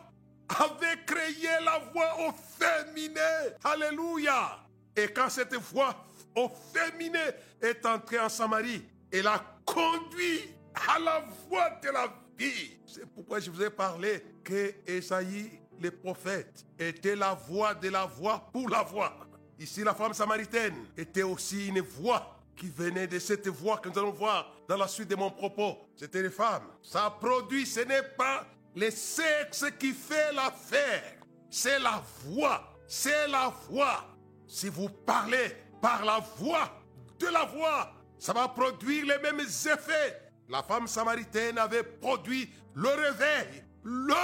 avait 0.48 1.04
créé 1.04 1.50
la 1.62 1.80
voix 1.92 2.28
au 2.28 2.32
féminin. 2.32 3.52
Alléluia. 3.62 4.58
Et 4.96 5.08
quand 5.08 5.28
cette 5.28 5.54
voix 5.56 5.94
au 6.34 6.50
féminin 6.72 7.30
est 7.60 7.84
entrée 7.84 8.18
en 8.18 8.30
Samarie, 8.30 8.88
elle 9.12 9.26
a 9.26 9.44
conduit 9.66 10.54
à 10.88 10.98
la 10.98 11.26
voix 11.46 11.78
de 11.82 11.90
la 11.90 12.10
vie. 12.38 12.78
C'est 12.86 13.04
pourquoi 13.04 13.38
je 13.38 13.50
vous 13.50 13.62
ai 13.62 13.68
parlé 13.68 14.24
que 14.42 14.76
Esaïe 14.86 15.57
les 15.80 15.90
prophètes 15.90 16.64
étaient 16.78 17.16
la 17.16 17.34
voix 17.34 17.74
de 17.74 17.88
la 17.88 18.06
voix 18.06 18.48
pour 18.52 18.68
la 18.68 18.82
voix. 18.82 19.16
Ici, 19.58 19.82
la 19.82 19.94
femme 19.94 20.14
samaritaine 20.14 20.86
était 20.96 21.22
aussi 21.22 21.68
une 21.68 21.80
voix 21.80 22.36
qui 22.56 22.68
venait 22.68 23.06
de 23.06 23.18
cette 23.18 23.48
voix 23.48 23.78
que 23.78 23.88
nous 23.88 23.98
allons 23.98 24.12
voir 24.12 24.52
dans 24.68 24.76
la 24.76 24.88
suite 24.88 25.08
de 25.08 25.16
mon 25.16 25.30
propos. 25.30 25.78
C'était 25.96 26.22
les 26.22 26.30
femmes. 26.30 26.66
Ça 26.82 27.16
produit, 27.20 27.66
ce 27.66 27.80
n'est 27.80 28.02
pas 28.16 28.46
le 28.74 28.90
sexe 28.90 29.64
qui 29.78 29.92
fait 29.92 30.32
l'affaire. 30.32 31.14
C'est 31.50 31.78
la 31.78 32.02
voix. 32.24 32.74
C'est 32.86 33.28
la 33.28 33.52
voix. 33.68 34.04
Si 34.46 34.68
vous 34.68 34.88
parlez 34.88 35.56
par 35.80 36.04
la 36.04 36.20
voix 36.38 36.70
de 37.18 37.26
la 37.26 37.44
voix, 37.44 37.92
ça 38.18 38.32
va 38.32 38.48
produire 38.48 39.06
les 39.06 39.18
mêmes 39.18 39.40
effets. 39.40 40.30
La 40.48 40.62
femme 40.62 40.86
samaritaine 40.86 41.58
avait 41.58 41.82
produit 41.82 42.48
le 42.74 42.88
réveil. 42.88 43.64
Le 43.84 44.14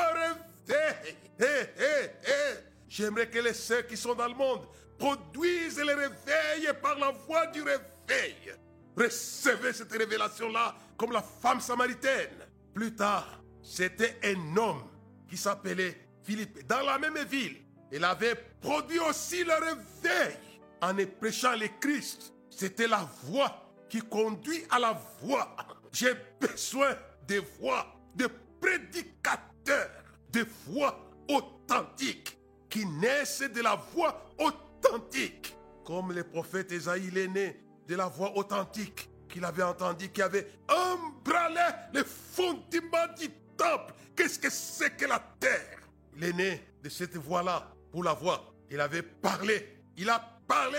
réveil. 0.70 1.16
Hé, 1.38 1.44
hé, 1.44 2.10
hé. 2.26 2.58
J'aimerais 2.88 3.28
que 3.28 3.38
les 3.38 3.54
sœurs 3.54 3.86
qui 3.86 3.96
sont 3.96 4.14
dans 4.14 4.28
le 4.28 4.34
monde 4.34 4.66
produisent 4.98 5.78
le 5.78 5.94
réveil 5.94 6.72
par 6.80 6.98
la 6.98 7.10
voie 7.10 7.46
du 7.48 7.62
réveil. 7.62 8.54
Recevez 8.96 9.72
cette 9.72 9.92
révélation-là 9.92 10.76
comme 10.96 11.12
la 11.12 11.22
femme 11.22 11.60
samaritaine. 11.60 12.46
Plus 12.72 12.94
tard, 12.94 13.42
c'était 13.62 14.18
un 14.22 14.56
homme 14.56 14.84
qui 15.28 15.36
s'appelait 15.36 15.96
Philippe. 16.22 16.66
Dans 16.66 16.82
la 16.82 16.98
même 16.98 17.18
ville, 17.24 17.56
il 17.90 18.04
avait 18.04 18.36
produit 18.60 19.00
aussi 19.00 19.42
le 19.44 19.54
réveil 19.54 20.36
en 20.80 20.94
prêchant 21.20 21.56
le 21.56 21.66
Christ. 21.80 22.32
C'était 22.50 22.86
la 22.86 23.08
voix 23.24 23.72
qui 23.88 24.00
conduit 24.00 24.64
à 24.70 24.78
la 24.78 25.00
voix. 25.20 25.56
J'ai 25.92 26.14
besoin 26.40 26.96
de 27.26 27.42
voix, 27.58 27.86
de 28.14 28.28
prédicateurs, 28.60 29.90
de 30.30 30.46
voix 30.66 31.00
authentiques 31.28 32.38
qui 32.68 32.86
naissent 32.86 33.40
de 33.40 33.60
la 33.62 33.76
voix 33.76 34.24
authentique. 34.38 35.56
Comme 35.84 36.12
le 36.12 36.24
prophète 36.24 36.72
Esaïe, 36.72 37.16
est 37.16 37.28
né 37.28 37.60
de 37.86 37.94
la 37.94 38.06
voix 38.06 38.36
authentique 38.36 39.08
qu'il 39.28 39.44
avait 39.44 39.62
entendue, 39.62 40.10
qui 40.10 40.22
avait 40.22 40.46
embranlé 40.68 41.60
les 41.92 42.04
fondements 42.04 43.12
du 43.18 43.28
temple. 43.56 43.94
Qu'est-ce 44.16 44.38
que 44.38 44.50
c'est 44.50 44.96
que 44.96 45.06
la 45.06 45.18
terre? 45.38 45.80
Il 46.16 46.24
est 46.24 46.32
né 46.32 46.64
de 46.82 46.88
cette 46.88 47.16
voix-là 47.16 47.70
pour 47.90 48.04
la 48.04 48.12
voix. 48.12 48.54
Il 48.70 48.80
avait 48.80 49.02
parlé, 49.02 49.82
il 49.96 50.08
a 50.08 50.18
parlé, 50.46 50.78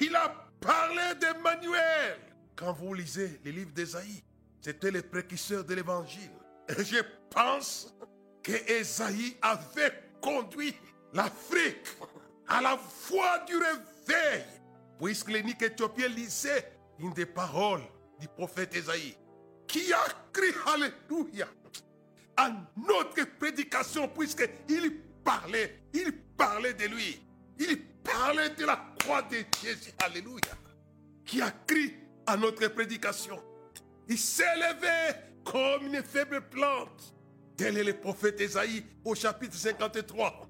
il 0.00 0.14
a 0.16 0.34
parlé 0.60 1.14
d'Emmanuel. 1.20 2.18
Quand 2.56 2.72
vous 2.72 2.94
lisez 2.94 3.40
les 3.44 3.52
livres 3.52 3.72
d'Ésaïe, 3.72 4.22
c'était 4.60 4.90
le 4.90 5.02
précurseur 5.02 5.64
de 5.64 5.74
l'évangile. 5.74 6.30
Je 6.68 6.98
pense 7.30 7.94
que 8.42 8.52
Ésaïe 8.70 9.36
avait 9.42 9.92
conduit 10.20 10.74
l'Afrique 11.12 11.86
à 12.48 12.60
la 12.60 12.78
voie 13.08 13.38
du 13.46 13.54
réveil 13.56 14.44
puisque 15.00 15.30
l'énigme 15.30 15.64
éthiopien 15.64 16.08
lisait 16.08 16.72
une 16.98 17.12
des 17.14 17.26
paroles 17.26 17.82
du 18.18 18.28
prophète 18.28 18.76
Esaïe, 18.76 19.16
qui 19.66 19.92
a 19.92 20.04
crié 20.32 20.52
Alléluia 20.66 21.48
à 22.36 22.50
notre 22.76 23.24
prédication, 23.38 24.08
puisqu'il 24.08 25.00
parlait, 25.24 25.80
il 25.94 26.12
parlait 26.36 26.74
de 26.74 26.84
lui, 26.84 27.20
il 27.58 27.82
parlait 28.02 28.50
de 28.50 28.66
la 28.66 28.78
croix 28.98 29.22
de 29.22 29.36
Jésus, 29.62 29.92
Alléluia, 30.04 30.52
qui 31.24 31.40
a 31.40 31.50
crié 31.66 31.96
à 32.26 32.36
notre 32.36 32.66
prédication. 32.68 33.42
Il 34.08 34.18
s'est 34.18 34.56
levé 34.56 35.18
comme 35.44 35.86
une 35.86 36.02
faible 36.02 36.42
plante. 36.42 37.14
Tel 37.60 37.76
est 37.76 37.84
le 37.84 37.92
prophète 37.92 38.40
Esaïe 38.40 38.82
au 39.04 39.14
chapitre 39.14 39.54
53. 39.54 40.48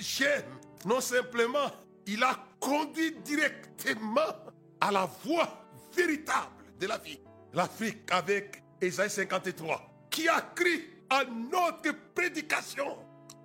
J'aime 0.00 0.44
non 0.84 1.00
simplement 1.00 1.68
il 2.06 2.22
a 2.22 2.38
conduit 2.60 3.16
directement 3.24 4.36
à 4.80 4.92
la 4.92 5.10
voie 5.24 5.66
véritable 5.96 6.78
de 6.78 6.86
la 6.86 6.98
vie. 6.98 7.18
L'Afrique 7.52 8.08
avec 8.08 8.62
Esaïe 8.80 9.10
53, 9.10 10.06
qui 10.10 10.28
a 10.28 10.40
crié 10.54 11.04
à 11.10 11.24
notre 11.24 11.92
prédication. 12.14 12.98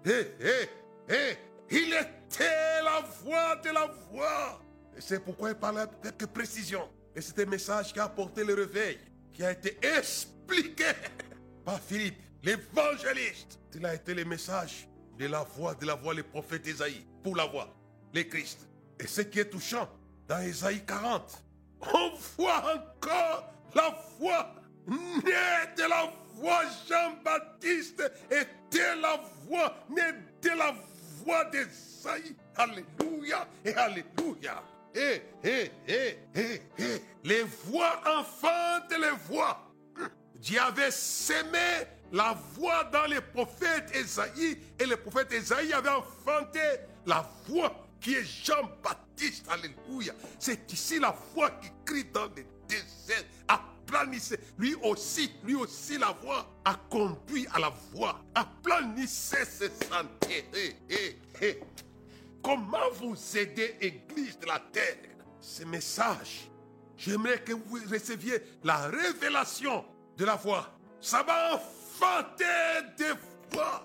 Hé, 0.05 0.35
hé, 0.39 0.69
hé, 1.09 1.37
il 1.71 1.93
était 1.95 2.83
la 2.83 3.03
voix 3.23 3.55
de 3.55 3.69
la 3.69 3.87
voix. 4.11 4.61
Et 4.95 5.01
c'est 5.01 5.19
pourquoi 5.19 5.49
il 5.49 5.55
parlait 5.55 5.81
avec 5.81 6.27
précision. 6.27 6.87
Et 7.15 7.21
c'était 7.21 7.47
un 7.47 7.49
message 7.49 7.91
qui 7.91 7.99
a 7.99 8.03
apporté 8.03 8.43
le 8.43 8.53
réveil, 8.53 8.99
qui 9.33 9.43
a 9.43 9.51
été 9.51 9.79
expliqué 9.81 10.85
par 11.65 11.79
Philippe, 11.81 12.21
l'évangéliste. 12.47 13.59
Il 13.75 13.85
a 13.85 13.93
été 13.93 14.13
le 14.13 14.23
message 14.23 14.87
de 15.19 15.27
la 15.27 15.43
voix, 15.43 15.75
de 15.75 15.85
la 15.85 15.95
voix, 15.95 16.13
le 16.13 16.23
prophète 16.23 16.65
Esaïe, 16.65 17.05
pour 17.23 17.35
la 17.35 17.45
voix 17.45 17.73
le 18.13 18.23
Christ. 18.23 18.67
Et 18.99 19.05
ce 19.05 19.21
qui 19.21 19.39
est 19.39 19.49
touchant, 19.49 19.87
dans 20.27 20.41
Isaïe 20.41 20.83
40, 20.85 21.43
on 21.93 22.11
voit 22.37 22.63
encore 22.75 23.53
la 23.75 23.95
voix 24.17 24.55
née 24.87 25.75
de 25.75 25.83
la 25.89 26.11
voix 26.35 26.63
Jean-Baptiste 26.89 28.01
était 28.31 28.95
la 28.95 29.19
voix 29.45 29.75
née 29.89 30.17
de 30.41 30.49
la 30.49 30.73
voix 31.23 31.45
d'Esaïe. 31.45 32.35
Alléluia 32.55 33.47
et 33.65 33.73
Alléluia. 33.73 34.63
Et, 34.95 35.21
et, 35.43 35.71
et, 35.87 36.17
et, 36.33 36.61
et, 36.79 37.01
les 37.23 37.43
voix 37.43 38.01
enfantent 38.05 38.91
les 38.99 39.15
voix. 39.29 39.61
Dieu 40.35 40.59
avait 40.59 40.91
sémé 40.91 41.85
la 42.11 42.37
voix 42.53 42.83
dans 42.85 43.05
les 43.05 43.21
prophètes 43.21 43.93
Esaïe 43.93 44.57
et 44.79 44.85
le 44.85 44.97
prophète 44.97 45.31
Esaïe 45.31 45.73
avait 45.73 45.89
enfanté 45.89 46.59
la 47.05 47.29
voix 47.47 47.73
qui 47.99 48.15
est 48.15 48.23
Jean-Baptiste. 48.23 49.45
Alléluia. 49.49 50.13
C'est 50.39 50.71
ici 50.71 50.99
la 50.99 51.15
voix 51.33 51.51
qui 51.51 51.69
crie 51.85 52.05
dans 52.05 52.25
le 52.25 52.45
désert. 52.67 53.23
Aplanissez. 53.47 54.39
Lui 54.57 54.75
aussi, 54.83 55.31
lui 55.43 55.55
aussi, 55.55 55.97
la 55.97 56.11
voix 56.21 56.47
a 56.65 56.75
conduit 56.89 57.47
à 57.53 57.59
la 57.59 57.73
voix. 57.91 58.19
Aplanissez 58.35 59.45
ce 59.45 59.65
sentier. 59.67 60.45
Comment 62.43 62.91
vous 62.93 63.17
aider, 63.37 63.75
Église 63.81 64.37
de 64.39 64.45
la 64.45 64.59
terre? 64.71 64.97
Ce 65.39 65.63
message, 65.63 66.49
j'aimerais 66.97 67.41
que 67.41 67.53
vous 67.53 67.79
receviez 67.89 68.41
la 68.63 68.87
révélation 68.87 69.85
de 70.17 70.25
la 70.25 70.35
voix. 70.35 70.77
Ça 70.99 71.23
va 71.23 71.61
enfanter 71.97 72.95
des 72.97 73.13
voix. 73.51 73.83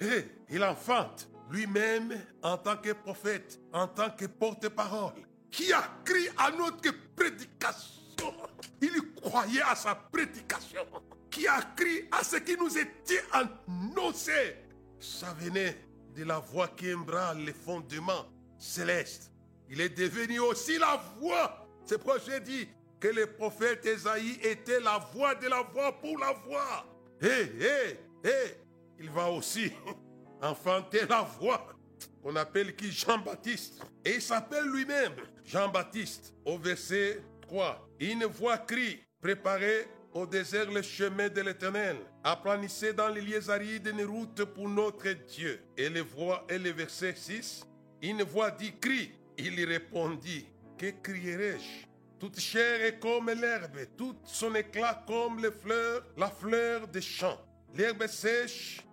Et 0.00 0.24
il 0.50 0.62
enfante 0.64 1.28
lui-même 1.50 2.20
en 2.42 2.56
tant 2.56 2.76
que 2.76 2.92
prophète, 2.92 3.60
en 3.72 3.86
tant 3.86 4.10
que 4.10 4.26
porte-parole, 4.26 5.12
qui 5.50 5.72
a 5.72 5.82
crié 6.04 6.30
à 6.36 6.50
notre 6.50 6.90
prédication. 7.14 8.34
Il 8.80 9.14
croyait 9.20 9.62
à 9.62 9.74
sa 9.74 9.94
prédication, 9.94 10.84
qui 11.30 11.46
a 11.46 11.60
crié 11.76 12.08
à 12.10 12.24
ce 12.24 12.36
qui 12.36 12.56
nous 12.56 12.76
était 12.76 13.22
annoncé. 13.32 14.56
Ça 14.98 15.32
venait 15.34 15.76
de 16.14 16.24
la 16.24 16.38
voix 16.38 16.68
qui 16.68 16.92
embranle 16.92 17.38
les 17.38 17.52
fondements 17.52 18.26
célestes. 18.58 19.30
Il 19.68 19.80
est 19.80 19.96
devenu 19.96 20.38
aussi 20.40 20.78
la 20.78 21.00
voix. 21.18 21.66
C'est 21.84 21.98
pourquoi 21.98 22.18
j'ai 22.18 22.40
dit 22.40 22.68
que 23.00 23.08
le 23.08 23.26
prophète 23.26 23.84
Esaïe 23.84 24.38
était 24.42 24.80
la 24.80 24.98
voix 24.98 25.34
de 25.34 25.46
la 25.48 25.62
voix 25.62 25.92
pour 25.92 26.18
la 26.18 26.32
voix. 26.32 26.86
Hé, 27.22 27.26
hé, 27.60 28.28
hé, 28.28 28.56
il 28.98 29.10
va 29.10 29.30
aussi 29.30 29.72
enfanter 30.42 31.06
la 31.08 31.22
voix 31.22 31.74
qu'on 32.22 32.36
appelle 32.36 32.74
qui? 32.74 32.90
Jean-Baptiste. 32.90 33.82
Et 34.04 34.14
il 34.16 34.22
s'appelle 34.22 34.66
lui-même 34.66 35.12
Jean-Baptiste. 35.44 36.34
Au 36.44 36.58
verset 36.58 37.22
3, 37.42 37.88
une 38.00 38.24
voix 38.24 38.58
crie, 38.58 39.00
préparez 39.20 39.86
au 40.12 40.26
désert 40.26 40.70
le 40.70 40.82
chemin 40.82 41.28
de 41.28 41.40
l'éternel. 41.40 41.96
Aplanissez 42.22 42.92
dans 42.92 43.08
les 43.08 43.20
lieux 43.20 43.50
arides 43.50 43.88
une 43.88 44.04
route 44.04 44.44
pour 44.44 44.68
notre 44.68 45.10
Dieu. 45.10 45.60
Et 45.76 45.86
et 45.86 46.58
le 46.58 46.70
verset 46.70 47.14
6, 47.16 47.66
une 48.02 48.22
voix 48.22 48.50
dit, 48.50 48.72
crie. 48.78 49.12
Il 49.36 49.62
répondit, 49.64 50.46
que 50.78 50.90
crierai-je? 51.02 51.93
Toute 52.18 52.38
chair 52.40 52.82
est 52.82 52.98
comme 52.98 53.30
l'herbe, 53.30 53.78
tout 53.96 54.16
son 54.24 54.54
éclat 54.54 55.04
comme 55.06 55.40
les 55.40 55.50
fleurs, 55.50 56.04
la 56.16 56.28
fleur 56.28 56.88
des 56.88 57.02
champs. 57.02 57.40
L'herbe 57.74 58.06
sèche 58.06 58.84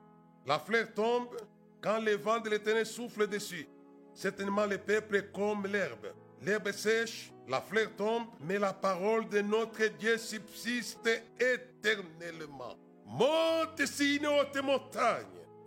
la 0.45 0.57
fleur 0.57 0.88
tombe 0.93 1.38
quand 1.81 1.99
le 1.99 2.15
vent 2.15 2.39
de 2.39 2.49
l'éternel 2.49 2.86
souffle 2.86 3.27
dessus. 3.27 3.67
Certainement 4.13 4.65
le 4.65 4.77
peuple 4.77 5.17
est 5.17 5.31
comme 5.31 5.67
l'herbe. 5.67 6.13
L'herbe 6.41 6.71
sèche, 6.71 7.31
la 7.47 7.62
fleur 7.62 7.89
tombe, 7.95 8.25
mais 8.41 8.57
la 8.57 8.73
parole 8.73 9.29
de 9.29 9.41
notre 9.41 9.86
Dieu 9.99 10.17
subsiste 10.17 11.10
éternellement. 11.39 12.75
Monte 13.05 13.81
une 13.99 14.27
haute 14.27 14.63
montagne, 14.63 15.25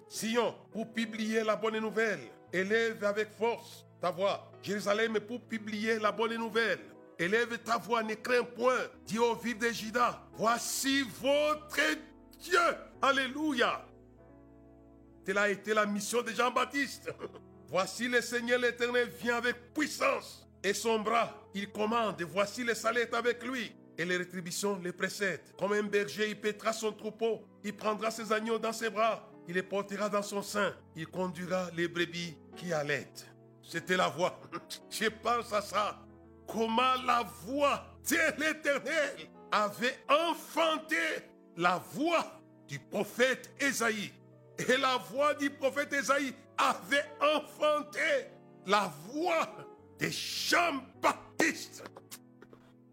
Sion, 0.08 0.54
pour 0.72 0.92
publier 0.92 1.44
la 1.44 1.56
bonne 1.56 1.78
nouvelle. 1.78 2.28
Élève 2.52 3.04
avec 3.04 3.30
force 3.30 3.86
ta 4.00 4.10
voix. 4.10 4.50
Jérusalem, 4.62 5.18
pour 5.20 5.40
publier 5.40 5.98
la 5.98 6.10
bonne 6.10 6.36
nouvelle. 6.36 6.93
Élève 7.18 7.58
ta 7.58 7.78
voix, 7.78 8.02
ne 8.02 8.14
crains 8.14 8.42
point. 8.42 8.88
Dis 9.06 9.18
au 9.18 9.34
vide 9.34 9.58
de 9.58 9.68
Judas, 9.68 10.20
voici 10.32 11.02
votre 11.20 11.76
Dieu. 12.40 12.58
Alléluia. 13.00 13.84
Telle 15.24 15.38
a 15.38 15.48
été 15.48 15.72
la 15.74 15.86
mission 15.86 16.22
de 16.22 16.30
Jean-Baptiste. 16.30 17.10
Voici 17.68 18.08
le 18.08 18.20
Seigneur 18.20 18.60
l'Éternel 18.60 19.08
vient 19.08 19.36
avec 19.38 19.72
puissance 19.72 20.46
et 20.62 20.74
son 20.74 21.00
bras, 21.00 21.34
il 21.54 21.70
commande. 21.70 22.22
Voici 22.22 22.62
le 22.62 22.74
salaire 22.74 23.08
avec 23.12 23.42
lui 23.44 23.72
et 23.96 24.04
les 24.04 24.16
rétributions 24.16 24.78
les 24.82 24.92
précèdent. 24.92 25.54
Comme 25.58 25.72
un 25.72 25.82
berger, 25.82 26.30
il 26.30 26.40
pètera 26.40 26.72
son 26.72 26.92
troupeau, 26.92 27.42
il 27.62 27.74
prendra 27.74 28.10
ses 28.10 28.32
agneaux 28.32 28.58
dans 28.58 28.72
ses 28.72 28.90
bras, 28.90 29.28
il 29.48 29.54
les 29.54 29.62
portera 29.62 30.08
dans 30.08 30.22
son 30.22 30.42
sein, 30.42 30.74
il 30.96 31.06
conduira 31.06 31.70
les 31.76 31.88
brebis 31.88 32.36
qui 32.56 32.72
allaitent. 32.72 33.26
C'était 33.62 33.96
la 33.96 34.08
voix. 34.08 34.40
Je 34.90 35.08
pense 35.08 35.52
à 35.52 35.60
ça. 35.60 36.03
Comment 36.46 36.94
la 37.06 37.22
voix 37.46 37.84
de 38.08 38.40
l'Éternel 38.40 39.28
avait 39.50 39.98
enfanté 40.08 40.96
la 41.56 41.78
voix 41.92 42.40
du 42.66 42.78
prophète 42.78 43.52
Esaïe 43.60 44.12
Et 44.58 44.76
la 44.76 44.96
voix 44.96 45.34
du 45.34 45.50
prophète 45.50 45.92
Esaïe 45.92 46.34
avait 46.56 47.04
enfanté 47.20 48.00
la 48.66 48.92
voix 49.08 49.48
des 49.98 50.10
Jean-Baptiste. 50.10 51.84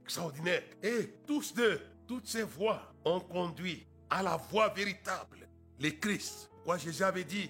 Extraordinaire. 0.04 0.64
Et 0.84 1.14
tous 1.26 1.54
deux, 1.54 1.80
toutes 2.08 2.28
ces 2.28 2.44
voix 2.44 2.82
ont 3.06 3.20
conduit 3.20 3.86
à 4.10 4.22
la 4.22 4.38
voix 4.38 4.70
véritable, 4.70 5.48
le 5.80 5.90
Christ. 5.92 6.50
Quoi 6.64 6.78
Jésus 6.78 7.04
avait 7.04 7.24
dit, 7.24 7.50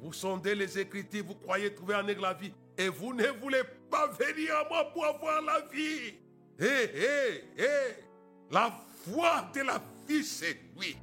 vous 0.00 0.12
sondez 0.12 0.54
les 0.54 0.78
Écritures, 0.78 1.24
vous 1.24 1.34
croyez 1.34 1.74
trouver 1.74 1.94
en 1.94 2.06
eux 2.06 2.14
la 2.20 2.34
vie, 2.34 2.52
et 2.76 2.88
vous 2.88 3.14
ne 3.14 3.26
voulez 3.28 3.62
pas 3.92 4.06
venir 4.06 4.56
à 4.56 4.68
moi 4.68 4.90
pour 4.90 5.04
avoir 5.04 5.42
la 5.42 5.60
vie. 5.70 6.14
Hé, 6.58 6.90
hé, 6.94 7.44
hé, 7.58 8.04
la 8.50 8.72
voix 9.06 9.50
de 9.54 9.60
la 9.60 9.80
vie, 10.08 10.24
c'est 10.24 10.58
lui. 10.78 10.96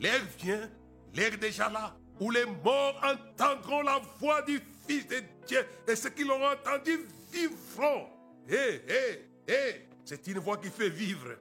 L'air 0.00 0.22
vient, 0.38 0.68
l'air 1.14 1.38
déjà 1.38 1.68
là, 1.68 1.94
où 2.18 2.30
les 2.30 2.44
morts 2.44 3.00
entendront 3.04 3.82
la 3.82 4.00
voix 4.18 4.42
du 4.42 4.60
Fils 4.86 5.06
de 5.06 5.22
Dieu, 5.46 5.64
et 5.86 5.94
ceux 5.94 6.10
qui 6.10 6.24
l'auront 6.24 6.50
entendu 6.50 7.06
vivront. 7.30 8.08
Hé, 8.48 8.82
hé, 8.88 9.28
hé, 9.46 9.88
c'est 10.04 10.26
une 10.26 10.40
voix 10.40 10.56
qui 10.56 10.68
fait 10.68 10.90
vivre. 10.90 11.36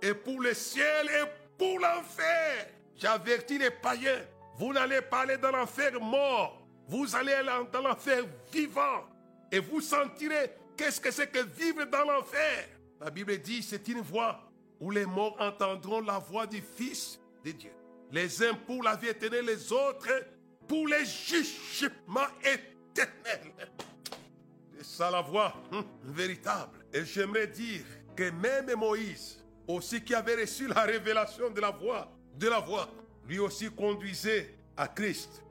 Et 0.00 0.14
pour 0.14 0.40
le 0.40 0.54
ciel 0.54 1.06
et 1.08 1.24
pour 1.58 1.78
l'enfer. 1.78 2.70
J'avertis 2.96 3.58
les 3.58 3.70
païens, 3.70 4.22
vous 4.56 4.72
n'allez 4.72 5.02
pas 5.02 5.20
aller 5.20 5.36
dans 5.36 5.50
l'enfer 5.50 6.00
mort, 6.00 6.66
vous 6.88 7.14
allez 7.14 7.34
aller 7.34 7.66
dans 7.70 7.82
l'enfer 7.82 8.24
vivant. 8.50 9.04
Et 9.52 9.58
vous 9.58 9.80
sentirez 9.80 10.52
qu'est-ce 10.76 11.00
que 11.00 11.10
c'est 11.10 11.30
que 11.30 11.44
vivre 11.44 11.84
dans 11.86 12.04
l'enfer. 12.04 12.68
La 13.00 13.10
Bible 13.10 13.38
dit, 13.38 13.62
c'est 13.62 13.86
une 13.88 14.00
voix 14.00 14.40
où 14.80 14.90
les 14.90 15.06
morts 15.06 15.36
entendront 15.38 16.00
la 16.00 16.18
voix 16.18 16.46
du 16.46 16.60
Fils 16.60 17.18
de 17.44 17.52
Dieu. 17.52 17.72
Les 18.10 18.42
uns 18.42 18.54
pour 18.54 18.82
la 18.82 18.96
vie 18.96 19.08
éternelle, 19.08 19.46
les 19.46 19.72
autres 19.72 20.08
pour 20.66 20.86
les 20.88 21.04
jugements 21.04 22.28
éternels. 22.40 23.52
C'est 24.76 24.84
ça 24.84 25.10
la 25.10 25.20
voix 25.20 25.54
hum, 25.72 25.84
véritable. 26.04 26.78
Et 26.92 27.04
j'aimerais 27.04 27.46
dire 27.46 27.84
que 28.14 28.30
même 28.30 28.72
Moïse, 28.76 29.44
aussi 29.66 30.02
qui 30.02 30.14
avait 30.14 30.36
reçu 30.36 30.68
la 30.68 30.82
révélation 30.82 31.50
de 31.50 31.60
la 31.60 31.70
voix, 31.70 32.10
de 32.34 32.48
la 32.48 32.60
voix, 32.60 32.88
lui 33.28 33.38
aussi 33.38 33.70
conduisait 33.70 34.54
à 34.76 34.88
Christ. 34.88 35.42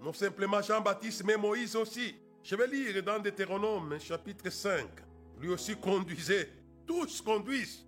Non 0.00 0.12
simplement 0.12 0.62
Jean-Baptiste, 0.62 1.24
mais 1.24 1.36
Moïse 1.36 1.76
aussi. 1.76 2.16
Je 2.42 2.56
vais 2.56 2.66
lire 2.66 3.02
dans 3.02 3.18
Deutéronome 3.18 4.00
chapitre 4.00 4.50
5. 4.50 4.86
Lui 5.40 5.50
aussi 5.50 5.76
conduisait. 5.76 6.48
Tous 6.86 7.20
conduisent. 7.20 7.86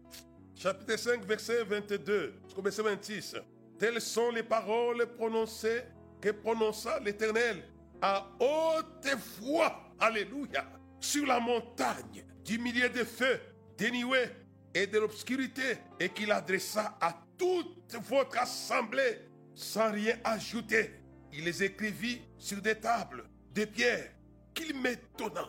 Chapitre 0.55 0.97
5, 0.97 1.25
verset 1.25 1.65
22, 1.65 2.35
verset 2.63 2.83
26. 2.83 3.37
Telles 3.79 4.01
sont 4.01 4.31
les 4.31 4.43
paroles 4.43 5.07
prononcées 5.17 5.83
que 6.21 6.31
prononça 6.31 7.01
l'Éternel 7.01 7.65
à 8.01 8.29
haute 8.39 9.09
voix. 9.41 9.91
Alléluia. 9.99 10.67
Sur 11.01 11.27
la 11.27 11.41
montagne 11.41 12.25
du 12.45 12.59
milieu 12.59 12.89
de 12.91 13.05
feux, 13.05 13.41
des 13.79 13.91
nuées 13.91 14.29
et 14.75 14.87
de 14.87 14.99
l'obscurité, 14.99 15.79
et 15.99 16.11
qu'il 16.11 16.31
adressa 16.31 16.97
à 17.01 17.19
toute 17.39 17.95
votre 18.09 18.39
assemblée 18.39 19.19
sans 19.55 19.91
rien 19.91 20.17
ajouter. 20.23 20.93
Il 21.33 21.45
les 21.45 21.65
écrivit 21.65 22.21
sur 22.39 22.61
des 22.61 22.77
tables 22.77 23.25
de 23.55 23.65
pierre 23.65 24.11
qu'il 24.55 24.79
m'étonna. 24.81 25.49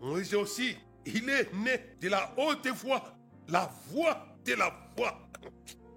Moïse 0.00 0.34
aussi, 0.34 0.76
il 1.06 1.28
est 1.28 1.52
né 1.52 1.96
de 2.00 2.08
la 2.08 2.32
haute 2.36 2.66
voix, 2.68 3.14
la 3.48 3.70
voix 3.88 4.26
de 4.44 4.54
la 4.54 4.72
voix. 4.96 5.18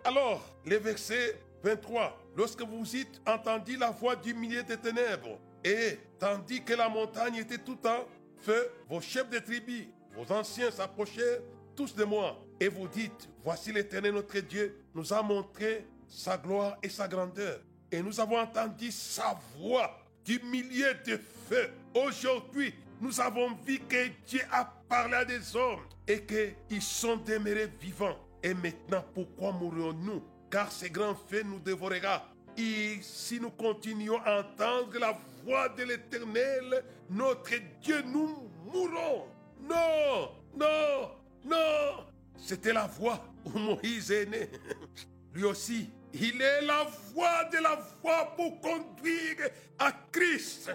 Alors, 0.03 0.41
le 0.65 0.77
verset 0.77 1.39
23, 1.63 2.17
lorsque 2.35 2.61
vous 2.61 2.95
y 2.95 3.05
entendu 3.25 3.77
la 3.77 3.91
voix 3.91 4.15
du 4.15 4.33
milieu 4.33 4.63
des 4.63 4.77
ténèbres, 4.77 5.39
et 5.63 5.97
tandis 6.19 6.61
que 6.63 6.73
la 6.73 6.89
montagne 6.89 7.35
était 7.35 7.57
tout 7.57 7.79
en 7.87 8.05
feu, 8.41 8.69
vos 8.89 8.99
chefs 8.99 9.29
de 9.29 9.39
tribus, 9.39 9.87
vos 10.13 10.29
anciens 10.33 10.71
s'approchaient 10.71 11.41
tous 11.75 11.95
de 11.95 12.03
moi, 12.03 12.37
et 12.59 12.67
vous 12.67 12.87
dites, 12.87 13.29
voici 13.43 13.71
l'Éternel 13.71 14.13
notre 14.13 14.39
Dieu 14.39 14.83
nous 14.93 15.13
a 15.13 15.21
montré 15.21 15.87
sa 16.07 16.37
gloire 16.37 16.77
et 16.83 16.89
sa 16.89 17.07
grandeur. 17.07 17.59
Et 17.91 18.01
nous 18.01 18.19
avons 18.19 18.37
entendu 18.37 18.91
sa 18.91 19.37
voix 19.57 20.02
du 20.25 20.39
milieu 20.39 20.93
de 21.05 21.19
feu. 21.49 21.69
Aujourd'hui, 21.93 22.73
nous 23.01 23.19
avons 23.19 23.53
vu 23.65 23.79
que 23.79 24.07
Dieu 24.27 24.41
a 24.51 24.65
parlé 24.87 25.15
à 25.15 25.25
des 25.25 25.55
hommes 25.55 25.81
et 26.07 26.23
qu'ils 26.23 26.81
sont 26.81 27.17
demeurés 27.17 27.71
vivants. 27.79 28.17
Et 28.41 28.53
maintenant, 28.53 29.03
pourquoi 29.13 29.51
mourrions-nous 29.51 30.23
Car 30.49 30.71
ces 30.71 30.89
grands 30.89 31.15
faits 31.15 31.45
nous 31.45 31.59
dévorera. 31.59 32.27
Et 32.57 32.99
si 33.01 33.39
nous 33.39 33.49
continuons 33.49 34.19
à 34.23 34.41
entendre 34.41 34.99
la 34.99 35.17
voix 35.43 35.69
de 35.69 35.83
l'Éternel, 35.83 36.83
notre 37.09 37.53
Dieu, 37.81 38.01
nous 38.05 38.49
mourrons. 38.71 39.25
Non, 39.61 40.31
non, 40.55 41.11
non. 41.45 42.05
C'était 42.37 42.73
la 42.73 42.85
voix 42.85 43.23
où 43.45 43.57
Moïse 43.57 44.11
est 44.11 44.25
né. 44.25 44.49
Lui 45.33 45.45
aussi, 45.45 45.89
il 46.13 46.41
est 46.41 46.61
la 46.61 46.85
voix 47.13 47.45
de 47.45 47.57
la 47.57 47.79
voix 48.01 48.33
pour 48.35 48.61
conduire 48.61 49.49
à 49.79 49.91
Christ. 50.11 50.71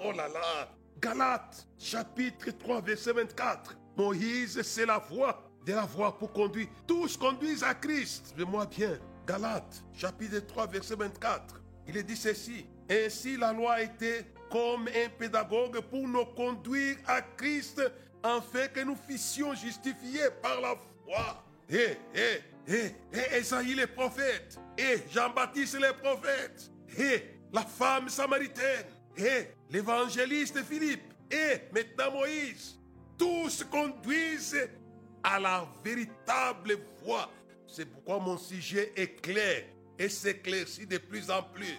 Oh 0.00 0.12
là 0.12 0.28
là. 0.28 0.68
Galates, 0.98 1.66
chapitre 1.78 2.50
3, 2.50 2.80
verset 2.80 3.12
24. 3.12 3.76
Moïse, 3.96 4.62
c'est 4.62 4.86
la 4.86 4.98
voix 4.98 5.42
de 5.66 5.72
la 5.72 5.84
voix 5.84 6.16
pour 6.16 6.32
conduire. 6.32 6.68
Tous 6.86 7.16
conduisent 7.16 7.62
à 7.62 7.74
Christ. 7.74 8.34
Mais 8.36 8.44
moi 8.44 8.66
bien. 8.66 8.98
Galates, 9.26 9.84
chapitre 9.92 10.38
3, 10.46 10.66
verset 10.66 10.96
24. 10.96 11.60
Il 11.86 11.96
est 11.96 12.02
dit 12.02 12.16
ceci. 12.16 12.66
Ainsi 12.88 13.36
la 13.36 13.52
loi 13.52 13.82
était 13.82 14.26
comme 14.50 14.88
un 14.88 15.08
pédagogue 15.18 15.80
pour 15.80 16.06
nous 16.06 16.24
conduire 16.26 16.96
à 17.06 17.22
Christ 17.22 17.82
afin 18.22 18.68
que 18.68 18.80
nous 18.80 18.96
fussions 18.96 19.54
justifiés 19.54 20.28
par 20.42 20.60
la 20.60 20.74
foi. 21.04 21.44
Et, 21.68 21.96
et, 22.14 22.40
et, 22.66 22.94
et 23.12 23.36
Esaïe 23.36 23.74
le 23.74 23.86
prophète, 23.86 24.58
et 24.78 24.98
Jean-Baptiste 25.10 25.80
le 25.80 25.92
prophète, 25.92 26.70
et 26.98 27.38
la 27.52 27.62
femme 27.62 28.08
samaritaine, 28.08 28.86
et 29.16 29.48
l'évangéliste 29.70 30.62
Philippe, 30.64 31.02
et 31.30 31.62
maintenant 31.72 32.12
Moïse, 32.12 32.78
tous 33.18 33.64
conduisent 33.70 34.68
à 35.22 35.38
la 35.38 35.66
véritable 35.84 36.78
voie. 37.02 37.30
C'est 37.66 37.86
pourquoi 37.86 38.18
mon 38.18 38.36
sujet 38.36 38.92
est 38.96 39.20
clair 39.20 39.64
et 39.98 40.08
s'éclaircit 40.08 40.86
de 40.86 40.98
plus 40.98 41.30
en 41.30 41.42
plus. 41.42 41.78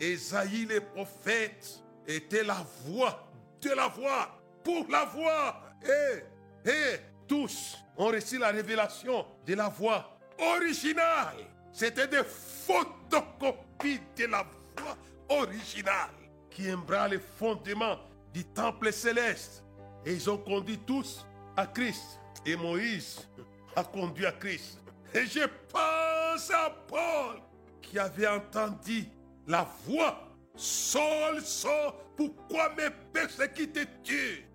Esaïe 0.00 0.66
le 0.66 0.80
prophète 0.80 1.82
était 2.06 2.44
la 2.44 2.64
voix 2.84 3.30
de 3.60 3.70
la 3.70 3.88
voix 3.88 4.40
pour 4.62 4.86
la 4.90 5.04
voix. 5.04 5.62
Et, 5.84 6.70
et 6.70 6.96
tous 7.26 7.76
ont 7.96 8.06
reçu 8.06 8.38
la 8.38 8.48
révélation 8.48 9.26
de 9.44 9.54
la 9.54 9.68
voix 9.68 10.15
originale. 10.38 11.36
C'était 11.72 12.08
des 12.08 12.24
photocopies 12.24 14.00
de 14.16 14.26
la 14.26 14.46
voix 14.76 14.96
originale 15.28 16.10
qui 16.50 16.72
embra 16.72 17.08
les 17.08 17.18
fondements 17.18 17.98
du 18.32 18.44
temple 18.44 18.92
céleste. 18.92 19.64
Et 20.04 20.14
ils 20.14 20.30
ont 20.30 20.38
conduit 20.38 20.78
tous 20.78 21.26
à 21.56 21.66
Christ. 21.66 22.20
Et 22.44 22.56
Moïse 22.56 23.28
a 23.74 23.84
conduit 23.84 24.26
à 24.26 24.32
Christ. 24.32 24.80
Et 25.12 25.26
je 25.26 25.46
pense 25.68 26.50
à 26.50 26.70
Paul 26.88 27.40
qui 27.82 27.98
avait 27.98 28.26
entendu 28.26 29.04
la 29.46 29.66
voix 29.86 30.26
Saul, 30.56 31.42
Saul, 31.42 31.92
pourquoi 32.16 32.70
me 32.70 32.88
persécutes-tu? 33.12 34.46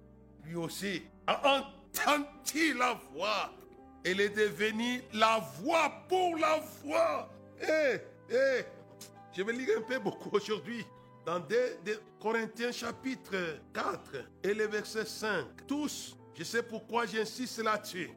Lui 0.43 0.55
aussi 0.55 1.03
a 1.27 1.59
entendu 1.59 2.73
la 2.73 2.99
voix. 3.13 3.51
Elle 4.03 4.21
est 4.21 4.29
devenue 4.29 5.01
la 5.13 5.39
voix 5.61 5.91
pour 6.09 6.37
la 6.37 6.59
voix. 6.83 7.29
Eh, 7.61 7.97
eh, 8.29 8.61
je 9.31 9.43
vais 9.43 9.53
lire 9.53 9.77
un 9.77 9.81
peu 9.81 9.99
beaucoup 9.99 10.29
aujourd'hui. 10.35 10.83
Dans 11.25 11.39
2 11.39 11.55
Corinthiens 12.19 12.71
chapitre 12.71 13.59
4 13.73 13.99
et 14.43 14.53
le 14.55 14.65
verset 14.65 15.05
5. 15.05 15.67
Tous, 15.67 16.17
je 16.33 16.43
sais 16.43 16.63
pourquoi 16.63 17.05
j'insiste 17.05 17.63
là-dessus. 17.63 18.09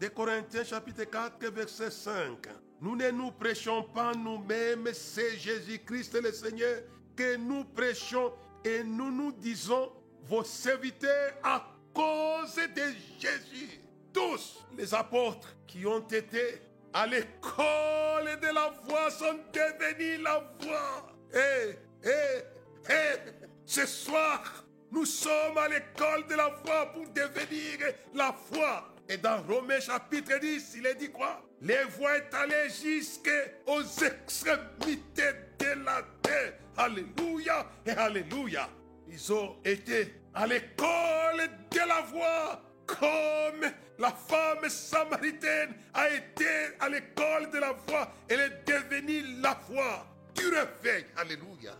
2 0.00 0.08
Corinthiens 0.08 0.64
chapitre 0.64 1.04
4 1.04 1.46
verset 1.52 1.92
5. 1.92 2.48
Nous 2.80 2.96
ne 2.96 3.10
nous 3.10 3.30
prêchons 3.30 3.84
pas 3.84 4.12
nous-mêmes, 4.14 4.88
c'est 4.92 5.36
Jésus-Christ 5.36 6.20
le 6.20 6.32
Seigneur 6.32 6.82
que 7.14 7.36
nous 7.36 7.64
prêchons 7.64 8.32
et 8.64 8.82
nous 8.82 9.12
nous 9.12 9.30
disons 9.30 9.92
vos 10.24 10.42
serviteurs 10.42 11.34
à 11.42 11.64
cause 11.94 12.56
de 12.56 12.82
Jésus. 13.18 13.80
Tous 14.12 14.64
les 14.76 14.92
apôtres 14.94 15.56
qui 15.66 15.86
ont 15.86 16.06
été 16.08 16.60
à 16.92 17.06
l'école 17.06 18.38
de 18.40 18.54
la 18.54 18.72
voix 18.84 19.10
sont 19.10 19.38
devenus 19.52 20.20
la 20.22 20.42
voix. 20.60 21.06
Et, 21.32 22.08
et, 22.08 22.90
et, 22.92 23.18
ce 23.64 23.86
soir, 23.86 24.64
nous 24.90 25.04
sommes 25.04 25.58
à 25.58 25.68
l'école 25.68 26.26
de 26.26 26.34
la 26.34 26.50
foi 26.64 26.92
pour 26.92 27.06
devenir 27.08 27.78
la 28.14 28.32
foi. 28.32 28.88
Et 29.08 29.16
dans 29.16 29.42
Romains 29.42 29.80
chapitre 29.80 30.38
10, 30.38 30.74
il 30.78 30.86
est 30.86 30.94
dit 30.94 31.10
quoi? 31.10 31.42
Les 31.60 31.84
voix 31.84 32.16
est 32.16 32.34
allées 32.34 32.68
jusqu'aux 32.68 33.82
extrémités 34.04 35.32
de 35.58 35.84
la 35.84 36.02
terre. 36.22 36.54
Alléluia 36.76 37.66
et 37.84 37.90
Alléluia. 37.90 38.68
Ils 39.08 39.32
ont 39.32 39.56
été 39.64 40.14
à 40.32 40.46
l'école 40.46 41.48
de 41.70 41.78
la 41.78 42.00
voix 42.02 42.62
comme 42.86 43.70
la 44.00 44.10
femme 44.10 44.68
samaritaine 44.68 45.74
a 45.92 46.08
été 46.08 46.46
à 46.80 46.88
l'école 46.88 47.50
de 47.52 47.58
la 47.58 47.74
foi. 47.86 48.10
Elle 48.28 48.40
est 48.40 48.66
devenue 48.66 49.22
la 49.42 49.54
foi 49.54 50.06
du 50.34 50.46
réveil. 50.48 51.04
Alléluia. 51.16 51.74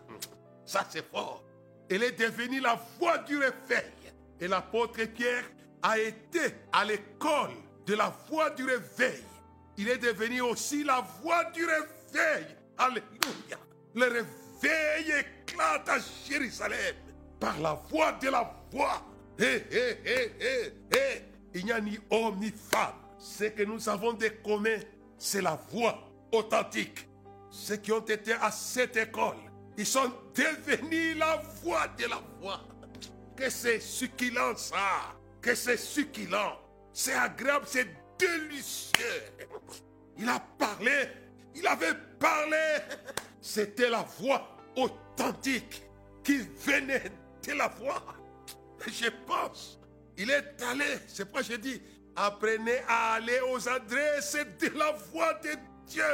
Ça 0.67 0.87
c'est 0.91 1.11
fort. 1.11 1.43
Elle 1.89 2.03
est 2.03 2.13
devenue 2.13 2.61
la 2.61 2.79
voix 2.99 3.19
du 3.19 3.39
réveil. 3.39 4.13
Et 4.39 4.47
l'apôtre 4.47 5.03
Pierre 5.07 5.45
a 5.83 5.99
été 5.99 6.55
à 6.73 6.85
l'école 6.85 7.55
de 7.87 7.95
la 7.95 8.13
voix 8.29 8.51
du 8.51 8.65
réveil. 8.65 9.25
Il 9.79 9.89
est 9.89 9.99
devenu 9.99 10.43
aussi 10.43 10.85
la 10.85 11.03
voix 11.23 11.45
du 11.53 11.65
réveil. 11.65 12.47
Alléluia. 12.77 13.59
Le 13.95 14.05
réveil 14.05 15.13
éclate 15.21 15.89
à 15.89 15.97
Jérusalem 16.29 16.97
par 17.41 17.59
la 17.61 17.73
voix 17.91 18.13
de 18.13 18.29
la 18.29 18.55
voix. 18.71 19.03
Hé, 19.39 19.65
hé, 19.71 19.99
hé, 20.05 20.33
hé, 20.39 20.73
hé. 20.93 21.30
Il 21.55 21.65
n'y 21.65 21.73
a 21.73 21.81
ni 21.81 21.99
homme 22.11 22.39
ni 22.39 22.51
femme. 22.51 22.95
Ce 23.19 23.45
que 23.45 23.63
nous 23.65 23.89
avons 23.89 24.13
de 24.13 24.29
commun, 24.43 24.79
c'est 25.19 25.43
la 25.43 25.61
voix 25.71 25.99
authentique. 26.33 27.07
Ceux 27.51 27.77
qui 27.77 27.93
ont 27.93 28.05
été 28.05 28.33
à 28.33 28.51
cette 28.51 28.97
école, 28.97 29.37
ils 29.77 29.87
sont 29.87 30.13
devenus 30.35 31.17
la 31.19 31.37
voix 31.63 31.89
de 31.99 32.07
la 32.07 32.23
voix. 32.41 32.61
Que 33.37 33.51
c'est 33.51 33.81
succulent 33.81 34.57
ça. 34.57 35.17
Que 35.41 35.55
c'est 35.55 35.77
succulent. 35.77 36.59
C'est 36.93 37.15
agréable, 37.15 37.67
c'est 37.69 37.89
délicieux. 38.19 39.23
Il 40.19 40.29
a 40.29 40.39
parlé. 40.59 41.09
Il 41.55 41.67
avait 41.67 41.95
parlé. 42.19 42.79
C'était 43.41 43.91
la 43.91 44.03
voix 44.19 44.57
authentique 44.77 45.83
qui 46.23 46.39
venait 46.39 47.11
de 47.47 47.53
la 47.53 47.69
voix. 47.69 48.03
Je 48.87 49.09
pense, 49.27 49.80
il 50.21 50.31
est 50.31 50.63
allé, 50.71 50.99
c'est 51.07 51.25
pourquoi 51.25 51.41
je 51.41 51.55
dis, 51.55 51.81
apprenez 52.15 52.81
à 52.87 53.15
aller 53.15 53.41
aux 53.51 53.67
adresses 53.67 54.37
de 54.61 54.79
la 54.79 54.93
voix 54.93 55.33
de 55.43 55.49
Dieu. 55.87 56.05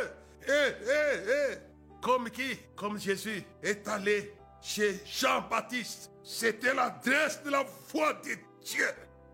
Eh, 0.46 0.52
eh, 0.52 1.18
eh. 1.28 1.56
Comme 2.00 2.30
qui? 2.30 2.56
Comme 2.76 3.00
Jésus 3.00 3.42
est 3.64 3.88
allé 3.88 4.32
chez 4.62 5.02
Jean-Baptiste. 5.04 6.12
C'était 6.22 6.72
l'adresse 6.72 7.42
de 7.42 7.50
la 7.50 7.64
voix 7.88 8.12
de 8.12 8.36
Dieu 8.64 8.86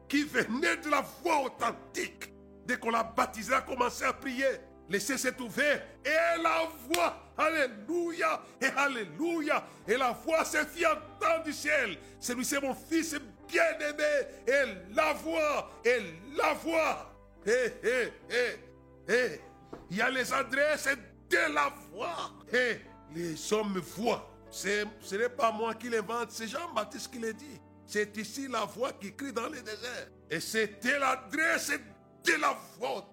qui 0.08 0.22
venait 0.24 0.78
de 0.78 0.88
la 0.88 1.04
voix 1.22 1.42
authentique. 1.42 2.32
Dès 2.64 2.78
qu'on 2.78 2.90
l'a 2.90 3.02
baptisé, 3.02 3.52
a 3.52 3.60
commencé 3.60 4.04
à 4.04 4.14
prier. 4.14 4.46
Laissez 4.88 5.18
s'est 5.18 5.38
ouvert 5.40 5.82
et 6.04 6.42
la 6.42 6.68
voix, 6.88 7.16
alléluia 7.36 8.42
et 8.60 8.66
alléluia, 8.66 9.64
et 9.86 9.96
la 9.96 10.12
voix 10.12 10.44
s'est 10.44 10.66
fit 10.66 10.84
entendre 10.84 11.44
du 11.44 11.52
ciel. 11.52 11.98
Celui 12.18 12.44
c'est 12.44 12.60
mon 12.60 12.74
fils 12.74 13.16
bien-aimé, 13.52 14.26
et 14.46 14.94
la 14.94 15.12
voix, 15.12 15.70
et 15.84 15.98
la 16.36 16.54
voix. 16.54 17.12
Et, 17.46 17.50
et, 17.50 18.12
et, 18.30 19.12
et, 19.12 19.40
il 19.90 19.96
y 19.98 20.00
a 20.00 20.10
les 20.10 20.32
adresses 20.32 20.88
de 21.28 21.54
la 21.54 21.72
voix. 21.90 22.32
Et 22.52 22.78
les 23.14 23.52
hommes 23.52 23.78
voient. 23.96 24.28
Ce 24.50 25.14
n'est 25.16 25.28
pas 25.28 25.52
moi 25.52 25.74
qui 25.74 25.88
l'invente, 25.88 26.30
c'est 26.30 26.48
Jean-Baptiste 26.48 27.10
qui 27.12 27.18
l'a 27.18 27.32
dit. 27.32 27.60
C'est 27.86 28.16
ici 28.16 28.48
la 28.48 28.64
voix 28.64 28.92
qui 28.92 29.14
crie 29.14 29.32
dans 29.32 29.48
le 29.48 29.60
désert. 29.60 30.08
Et 30.30 30.40
c'était 30.40 30.98
l'adresse 30.98 31.72
de 32.24 32.40
la 32.40 32.56
voix. 32.78 33.06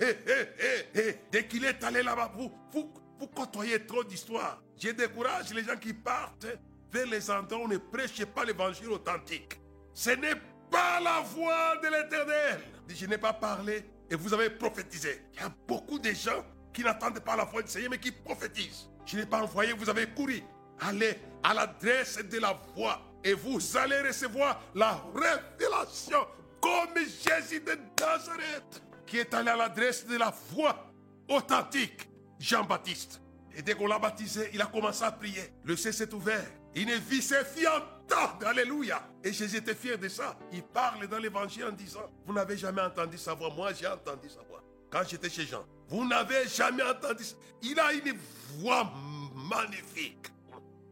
Eh, 0.00 0.16
eh, 0.26 0.98
eh, 0.98 1.14
Dès 1.30 1.46
qu'il 1.46 1.64
est 1.64 1.82
allé 1.84 2.02
là-bas, 2.02 2.32
vous, 2.34 2.50
vous, 2.72 2.92
vous 3.18 3.26
côtoyez 3.28 3.84
trop 3.86 4.02
d'histoires. 4.02 4.62
Je 4.78 4.90
décourage 4.90 5.52
les 5.52 5.62
gens 5.62 5.76
qui 5.76 5.92
partent 5.92 6.46
vers 6.92 7.06
les 7.06 7.30
endroits 7.30 7.64
où 7.64 7.68
ne 7.68 7.78
prêche 7.78 8.24
pas 8.24 8.44
l'évangile 8.44 8.90
authentique. 8.90 9.60
Ce 9.92 10.10
n'est 10.10 10.40
pas 10.70 11.00
la 11.00 11.20
voix 11.20 11.76
de 11.76 11.88
l'éternel. 11.88 12.60
Je 12.88 13.06
n'ai 13.06 13.18
pas 13.18 13.32
parlé 13.32 13.84
et 14.10 14.14
vous 14.14 14.32
avez 14.34 14.50
prophétisé. 14.50 15.22
Il 15.34 15.40
y 15.40 15.44
a 15.44 15.52
beaucoup 15.66 15.98
de 15.98 16.10
gens 16.12 16.44
qui 16.72 16.82
n'attendent 16.82 17.20
pas 17.20 17.36
la 17.36 17.44
voix 17.44 17.62
du 17.62 17.70
Seigneur 17.70 17.90
mais 17.90 17.98
qui 17.98 18.12
prophétisent. 18.12 18.88
Je 19.04 19.16
n'ai 19.16 19.26
pas 19.26 19.42
envoyé, 19.42 19.72
vous 19.72 19.88
avez 19.88 20.06
couru. 20.08 20.42
Allez 20.80 21.18
à 21.42 21.54
l'adresse 21.54 22.18
de 22.18 22.38
la 22.38 22.58
voix 22.74 23.00
et 23.22 23.34
vous 23.34 23.76
allez 23.76 24.00
recevoir 24.00 24.62
la 24.74 25.02
révélation 25.14 26.26
comme 26.60 26.96
Jésus 26.96 27.60
de 27.60 27.78
Nazareth 28.00 28.82
qui 29.06 29.18
est 29.18 29.34
allé 29.34 29.50
à 29.50 29.56
l'adresse 29.56 30.06
de 30.06 30.16
la 30.16 30.32
voix 30.52 30.86
authentique, 31.28 32.08
Jean-Baptiste. 32.38 33.20
Et 33.56 33.62
dès 33.62 33.74
qu'on 33.74 33.88
l'a 33.88 33.98
baptisé, 33.98 34.50
il 34.54 34.62
a 34.62 34.66
commencé 34.66 35.02
à 35.02 35.10
prier. 35.10 35.52
Le 35.64 35.76
ciel 35.76 35.92
s'est 35.92 36.14
ouvert. 36.14 36.46
Il 36.74 36.86
ne 36.86 36.96
vit 36.96 37.22
ses 37.22 37.44
filles 37.44 37.68
entendre. 37.68 38.46
Alléluia. 38.46 39.02
Et 39.22 39.32
Jésus 39.32 39.58
était 39.58 39.74
fier 39.74 39.98
de 39.98 40.08
ça. 40.08 40.36
Il 40.52 40.62
parle 40.62 41.06
dans 41.06 41.18
l'évangile 41.18 41.64
en 41.64 41.72
disant, 41.72 42.10
vous 42.26 42.32
n'avez 42.32 42.56
jamais 42.56 42.82
entendu 42.82 43.18
sa 43.18 43.34
voix. 43.34 43.50
Moi, 43.54 43.72
j'ai 43.72 43.86
entendu 43.86 44.28
sa 44.28 44.42
voix. 44.42 44.62
Quand 44.90 45.02
j'étais 45.06 45.30
chez 45.30 45.46
Jean. 45.46 45.64
Vous 45.88 46.06
n'avez 46.06 46.48
jamais 46.48 46.82
entendu. 46.82 47.24
Il 47.62 47.78
a 47.78 47.92
une 47.92 48.16
voix 48.58 48.92
magnifique. 49.34 50.26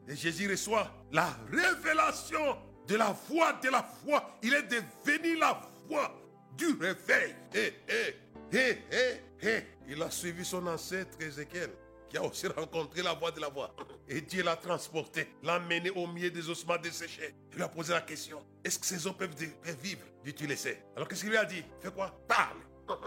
Et 0.06 0.16
Jésus 0.16 0.50
reçoit 0.50 0.90
la 1.12 1.28
révélation 1.50 2.56
de 2.86 2.96
la 2.96 3.14
voix 3.28 3.52
de 3.54 3.68
la 3.68 3.82
foi. 3.82 4.38
Il 4.42 4.54
est 4.54 4.62
devenu 4.62 5.36
la 5.36 5.60
voix 5.88 6.14
du 6.56 6.72
réveil. 6.80 7.34
Et, 7.54 7.74
et, 7.88 8.56
et, 8.56 8.78
et, 8.92 9.46
et. 9.46 9.62
Il 9.88 10.02
a 10.02 10.10
suivi 10.10 10.44
son 10.44 10.66
ancêtre 10.66 11.20
Ézéchiel, 11.20 11.70
qui 12.08 12.16
a 12.16 12.22
aussi 12.22 12.46
rencontré 12.46 13.02
la 13.02 13.12
voix 13.12 13.30
de 13.30 13.40
la 13.40 13.48
voix. 13.48 13.74
Et 14.08 14.20
Dieu 14.20 14.42
l'a 14.42 14.56
transporté, 14.56 15.34
l'a 15.42 15.58
mené 15.58 15.90
au 15.90 16.06
milieu 16.06 16.30
des 16.30 16.48
ossements 16.48 16.78
desséchés. 16.78 17.34
Il 17.50 17.56
lui 17.56 17.62
a 17.62 17.68
posé 17.68 17.92
la 17.92 18.00
question 18.00 18.44
est-ce 18.64 18.78
que 18.78 18.86
ces 18.86 19.06
hommes 19.06 19.14
peuvent, 19.14 19.34
vivre? 19.82 20.02
Dieu, 20.22 20.34
tu 20.34 20.46
le 20.46 20.54
sais. 20.54 20.84
Alors 20.94 21.08
qu'est-ce 21.08 21.22
qu'il 21.22 21.30
lui 21.30 21.38
a 21.38 21.44
dit? 21.44 21.64
Fais 21.80 21.90
quoi? 21.90 22.14
Parle. 22.26 22.58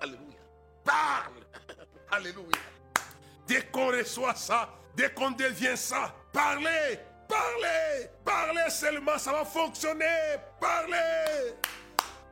Alléluia. 0.00 0.38
Parle. 0.84 1.46
Alléluia. 2.10 2.58
Dès 3.46 3.62
qu'on 3.66 3.88
reçoit 3.88 4.34
ça, 4.34 4.70
dès 4.96 5.12
qu'on 5.12 5.30
devient 5.30 5.76
ça, 5.76 6.14
parlez. 6.32 6.98
Parlez, 7.28 8.10
parlez 8.24 8.68
seulement, 8.70 9.16
ça 9.16 9.30
va 9.30 9.44
fonctionner. 9.44 10.36
Parlez. 10.60 11.54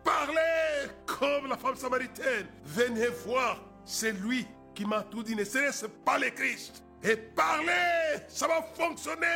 Parlez 0.02 0.90
comme 1.06 1.46
la 1.48 1.56
femme 1.56 1.76
samaritaine. 1.76 2.48
Venez 2.64 3.06
voir, 3.24 3.60
c'est 3.84 4.10
lui 4.10 4.48
qui 4.78 4.84
m'a 4.84 5.02
tout 5.02 5.24
dit. 5.24 5.34
Ne 5.34 5.42
serait-ce 5.44 5.86
pas 5.86 6.18
le 6.18 6.30
Christ. 6.30 6.84
Et 7.02 7.16
parlez, 7.16 8.22
ça 8.28 8.46
va 8.46 8.62
fonctionner. 8.62 9.26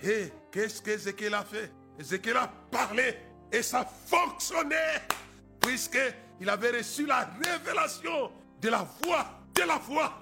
Et 0.00 0.30
qu'est-ce 0.52 0.80
qu'Ézéchiel 0.80 1.34
a 1.34 1.42
fait? 1.42 1.72
Ézéchiel 1.98 2.36
a 2.36 2.46
parlé 2.70 3.16
et 3.50 3.62
ça 3.62 3.84
fonctionnait. 4.06 5.02
Puisqu'il 5.60 6.48
avait 6.48 6.70
reçu 6.70 7.06
la 7.06 7.28
révélation 7.44 8.30
de 8.60 8.68
la 8.68 8.86
voix, 9.02 9.26
de 9.52 9.62
la 9.62 9.78
voix. 9.78 10.12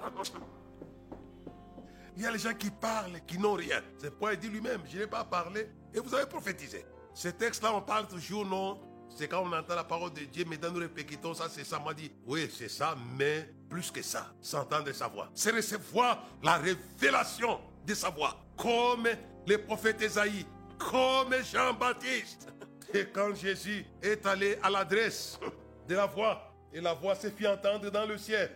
Il 2.17 2.23
y 2.23 2.27
a 2.27 2.31
les 2.31 2.39
gens 2.39 2.55
qui 2.55 2.71
parlent, 2.71 3.21
qui 3.27 3.39
n'ont 3.39 3.55
rien. 3.55 3.83
C'est 3.99 4.09
pourquoi 4.11 4.33
il 4.33 4.39
dit 4.39 4.49
lui-même, 4.49 4.81
je 4.91 4.99
n'ai 4.99 5.07
pas 5.07 5.25
parlé 5.25 5.69
et 5.93 6.01
vous 6.01 6.15
avez 6.15 6.27
prophétisé. 6.27 6.87
Ce 7.13 7.29
texte-là, 7.29 7.75
on 7.75 7.83
parle 7.83 8.07
toujours, 8.07 8.47
non? 8.47 8.81
C'est 9.15 9.29
quand 9.29 9.43
on 9.43 9.53
entend 9.53 9.75
la 9.75 9.85
parole 9.85 10.15
de 10.15 10.21
Dieu, 10.21 10.47
mais 10.49 10.57
dans 10.57 10.71
nous 10.71 10.81
répétons 10.81 11.35
ça, 11.35 11.51
c'est 11.51 11.65
ça. 11.65 11.79
M'a 11.79 11.93
dit, 11.93 12.11
oui, 12.27 12.51
c'est 12.51 12.71
ça, 12.71 12.97
mais 13.19 13.53
plus 13.73 13.91
que 13.91 14.03
ça, 14.03 14.31
s'entendre 14.43 14.93
sa 14.93 15.09
voix. 15.09 15.31
C'est 15.35 15.51
recevoir 15.51 16.23
la 16.43 16.59
révélation 16.59 17.59
de 17.87 17.95
sa 17.95 18.11
voix. 18.11 18.39
Comme 18.55 19.09
le 19.47 19.57
prophète 19.57 20.03
Esaïe, 20.03 20.45
comme 20.79 21.35
Jean-Baptiste. 21.43 22.49
Et 22.93 23.07
quand 23.07 23.35
Jésus 23.35 23.87
est 24.03 24.27
allé 24.27 24.59
à 24.63 24.69
l'adresse 24.69 25.41
de 25.89 25.95
la 25.95 26.05
voix, 26.05 26.53
et 26.71 26.83
la 26.83 26.93
voix 26.93 27.15
s'est 27.15 27.31
fait 27.31 27.47
entendre 27.47 27.91
dans 27.91 28.05
le 28.05 28.19
ciel, 28.19 28.51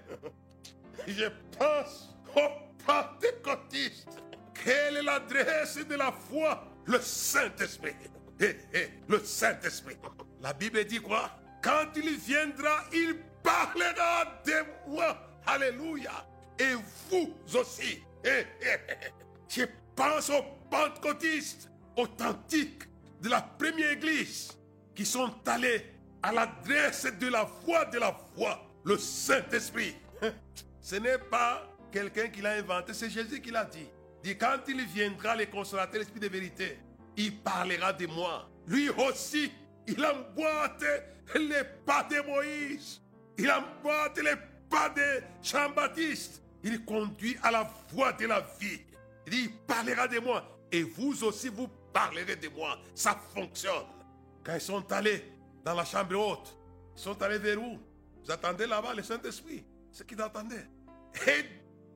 je 1.08 1.24
pense 1.58 2.14
au 2.34 2.84
pentecôtiste. 2.86 4.22
Quelle 4.52 4.98
est 4.98 5.02
l'adresse 5.02 5.78
de 5.78 5.94
la 5.94 6.12
foi? 6.12 6.62
Le 6.84 7.00
Saint-Esprit. 7.00 7.94
Eh, 8.38 8.54
eh, 8.74 8.88
le 9.08 9.24
Saint-Esprit. 9.24 9.96
La 10.42 10.52
Bible 10.52 10.84
dit 10.84 11.00
quoi? 11.00 11.30
Quand 11.62 11.86
il 11.96 12.16
viendra, 12.18 12.84
il 12.92 13.16
parlera 13.46 14.40
de 14.44 14.90
moi. 14.90 15.16
Alléluia. 15.46 16.26
Et 16.58 16.74
vous 17.08 17.32
aussi. 17.54 18.02
Eh, 18.24 18.44
Je 19.48 19.62
pense 19.94 20.30
aux 20.30 20.42
pentecôtistes 20.70 21.70
authentiques 21.96 22.82
de 23.22 23.28
la 23.28 23.40
première 23.40 23.92
église 23.92 24.50
qui 24.94 25.06
sont 25.06 25.32
allés 25.46 25.86
à 26.22 26.32
l'adresse 26.32 27.06
de 27.20 27.28
la 27.28 27.44
voix 27.44 27.84
de 27.84 27.98
la 27.98 28.18
voix, 28.34 28.60
le 28.84 28.98
Saint-Esprit. 28.98 29.94
Ce 30.80 30.96
n'est 30.96 31.18
pas 31.18 31.62
quelqu'un 31.92 32.28
qui 32.28 32.42
l'a 32.42 32.52
inventé, 32.52 32.94
c'est 32.94 33.10
Jésus 33.10 33.40
qui 33.40 33.50
l'a 33.50 33.64
dit. 33.64 33.88
Dit 34.22 34.36
quand 34.36 34.58
il 34.66 34.84
viendra, 34.86 35.36
le 35.36 35.46
consolateur, 35.46 36.00
l'Esprit 36.00 36.20
de 36.20 36.28
vérité, 36.28 36.78
il 37.16 37.38
parlera 37.38 37.92
de 37.92 38.06
moi. 38.06 38.48
Lui 38.66 38.88
aussi, 38.90 39.52
il 39.86 40.04
emboîte 40.04 40.84
les 41.34 41.62
pas 41.84 42.02
de 42.04 42.20
Moïse. 42.26 43.00
Il 43.38 43.50
emboîte 43.50 44.18
les 44.18 44.34
pas 44.68 44.88
de 44.90 45.22
Jean-Baptiste. 45.42 46.42
Il 46.62 46.84
conduit 46.84 47.36
à 47.42 47.50
la 47.50 47.70
voie 47.92 48.12
de 48.12 48.26
la 48.26 48.40
vie. 48.58 48.80
Il 49.26 49.32
dit, 49.32 49.48
parlera 49.66 50.08
de 50.08 50.18
moi. 50.18 50.44
Et 50.72 50.82
vous 50.82 51.22
aussi, 51.24 51.48
vous 51.48 51.68
parlerez 51.92 52.36
de 52.36 52.48
moi. 52.48 52.78
Ça 52.94 53.18
fonctionne. 53.34 53.86
Quand 54.44 54.54
ils 54.54 54.60
sont 54.60 54.90
allés 54.92 55.24
dans 55.64 55.74
la 55.74 55.84
chambre 55.84 56.16
haute, 56.16 56.56
ils 56.96 57.02
sont 57.02 57.20
allés 57.22 57.38
vers 57.38 57.62
où? 57.62 57.78
Vous 58.24 58.30
attendez 58.30 58.66
là-bas 58.66 58.94
le 58.94 59.02
Saint-Esprit. 59.02 59.64
Ce 59.92 60.02
qu'ils 60.02 60.20
attendaient. 60.20 60.66
Et 61.26 61.44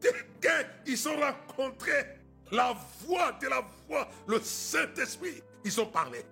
dès 0.01 0.67
qu'ils 0.85 0.99
sont 0.99 1.17
rencontrés 1.17 2.19
la 2.53 2.75
voix 3.01 3.33
de 3.33 3.49
la 3.49 3.63
voix, 3.89 4.09
le 4.27 4.41
Saint-Esprit, 4.41 5.43
ils 5.65 5.81
ont 5.81 5.87
parlé. 5.87 6.25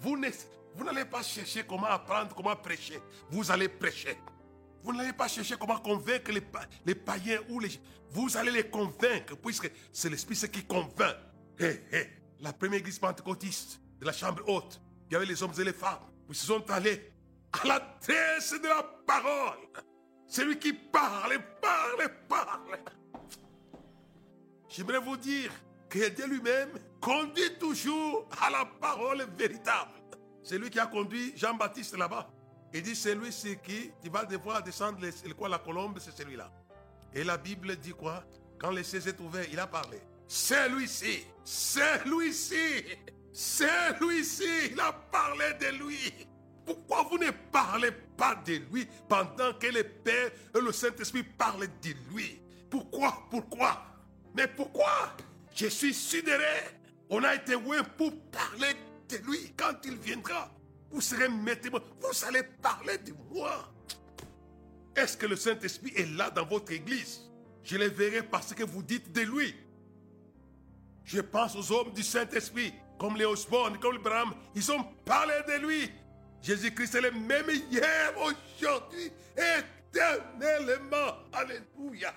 Vous 0.00 0.16
n'allez 0.16 1.04
pas 1.04 1.22
chercher 1.22 1.64
comment 1.64 1.86
apprendre, 1.86 2.34
comment 2.34 2.56
prêcher. 2.56 3.00
Vous 3.30 3.50
allez 3.50 3.68
prêcher. 3.68 4.16
Vous 4.84 4.92
n'allez 4.92 5.14
pas 5.14 5.28
chercher 5.28 5.56
comment 5.58 5.78
convaincre 5.78 6.30
les, 6.30 6.94
païens 6.94 7.40
ou 7.48 7.58
les... 7.58 7.70
Vous 8.10 8.36
allez 8.36 8.50
les 8.50 8.68
convaincre, 8.68 9.34
puisque 9.34 9.70
c'est 9.90 10.10
l'Esprit 10.10 10.36
qui 10.50 10.62
convainc. 10.62 11.16
La 12.40 12.52
première 12.52 12.80
église 12.80 12.98
pentecôtiste 12.98 13.80
de 13.98 14.04
la 14.04 14.12
chambre 14.12 14.42
haute, 14.46 14.82
il 15.08 15.14
y 15.14 15.16
avait 15.16 15.24
les 15.24 15.42
hommes 15.42 15.54
et 15.58 15.64
les 15.64 15.72
femmes. 15.72 16.04
Ils 16.28 16.34
sont 16.34 16.70
allés 16.70 17.10
à 17.52 17.66
la 17.66 17.80
tête 17.80 18.62
de 18.62 18.68
la 18.68 18.82
parole. 19.06 19.68
C'est 20.26 20.44
lui 20.44 20.58
qui 20.58 20.74
parle, 20.74 21.38
parle, 21.62 22.10
parle. 22.28 22.78
J'aimerais 24.68 24.98
vous 24.98 25.16
dire 25.16 25.50
que 25.88 26.08
Dieu 26.10 26.26
lui-même 26.26 26.70
conduit 27.00 27.56
toujours 27.58 28.28
à 28.38 28.50
la 28.50 28.66
parole 28.66 29.24
véritable. 29.38 29.92
C'est 30.42 30.58
lui 30.58 30.68
qui 30.68 30.78
a 30.78 30.86
conduit 30.86 31.32
Jean-Baptiste 31.36 31.96
là-bas. 31.96 32.33
Il 32.76 32.82
dit, 32.82 32.96
c'est 32.96 33.14
lui 33.14 33.32
c'est 33.32 33.62
qui, 33.62 33.92
vas 34.10 34.24
devoir 34.24 34.60
descendre 34.60 34.98
quoi, 35.36 35.48
la 35.48 35.58
colombe, 35.58 36.00
c'est 36.00 36.10
celui-là. 36.10 36.50
Et 37.14 37.22
la 37.22 37.36
Bible 37.36 37.76
dit 37.76 37.92
quoi? 37.92 38.24
Quand 38.58 38.72
les 38.72 38.82
cieux 38.82 39.06
est 39.06 39.20
ouvert, 39.20 39.46
il 39.52 39.60
a 39.60 39.68
parlé. 39.68 40.00
C'est 40.26 40.68
lui-ci, 40.68 41.24
c'est 41.44 42.04
lui-ci, 42.04 42.82
c'est 43.32 44.00
lui-ci, 44.00 44.72
il 44.72 44.80
a 44.80 44.92
parlé 44.92 45.54
de 45.60 45.84
lui. 45.84 46.12
Pourquoi 46.66 47.04
vous 47.04 47.18
ne 47.18 47.30
parlez 47.52 47.92
pas 47.92 48.34
de 48.44 48.54
lui 48.72 48.88
pendant 49.08 49.52
que 49.52 49.68
le 49.68 49.84
Père 49.84 50.32
et 50.52 50.60
le 50.60 50.72
Saint-Esprit 50.72 51.22
parlent 51.22 51.68
de 51.80 51.94
lui? 52.12 52.42
Pourquoi? 52.68 53.28
Pourquoi? 53.30 53.84
Mais 54.34 54.48
pourquoi? 54.48 55.14
Je 55.54 55.66
suis 55.68 55.94
sidéré. 55.94 56.64
On 57.08 57.22
a 57.22 57.36
été 57.36 57.52
loin 57.52 57.84
pour 57.84 58.12
parler 58.32 58.74
de 59.08 59.16
lui 59.18 59.52
quand 59.56 59.74
il 59.84 59.96
viendra. 59.96 60.50
Vous 60.94 61.00
serez 61.00 61.28
maître, 61.28 61.68
vous 61.72 62.24
allez 62.24 62.44
parler 62.62 62.98
de 62.98 63.12
moi. 63.32 63.68
Est-ce 64.94 65.16
que 65.16 65.26
le 65.26 65.34
Saint-Esprit 65.34 65.92
est 65.96 66.08
là 66.16 66.30
dans 66.30 66.46
votre 66.46 66.70
église? 66.70 67.20
Je 67.64 67.76
le 67.76 67.86
verrai 67.86 68.22
parce 68.22 68.54
que 68.54 68.62
vous 68.62 68.80
dites 68.80 69.10
de 69.10 69.22
lui. 69.22 69.56
Je 71.02 71.20
pense 71.20 71.56
aux 71.56 71.72
hommes 71.72 71.92
du 71.92 72.04
Saint-Esprit, 72.04 72.72
comme 72.96 73.16
les 73.16 73.24
Osborne, 73.24 73.76
comme 73.80 73.94
les 73.94 73.98
Bram. 73.98 74.34
Ils 74.54 74.70
ont 74.70 74.84
parlé 75.04 75.34
de 75.48 75.66
lui. 75.66 75.90
Jésus-Christ 76.40 76.94
est 76.94 77.00
le 77.00 77.10
même 77.10 77.50
hier, 77.50 78.14
aujourd'hui, 78.16 79.10
éternellement. 79.36 81.24
Alléluia. 81.32 82.14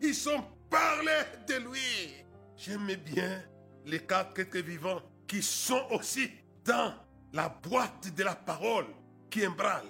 Ils 0.00 0.28
ont 0.30 0.42
parlé 0.70 1.12
de 1.46 1.56
lui. 1.56 2.24
J'aime 2.56 2.94
bien 2.94 3.44
les 3.84 4.00
quatre 4.00 4.38
êtres 4.38 4.60
vivants 4.60 5.02
qui 5.28 5.42
sont 5.42 5.86
aussi 5.90 6.30
dans 6.64 6.94
la 7.36 7.50
boîte 7.50 8.14
de 8.14 8.24
la 8.24 8.34
parole 8.34 8.86
qui 9.30 9.46
embrale. 9.46 9.84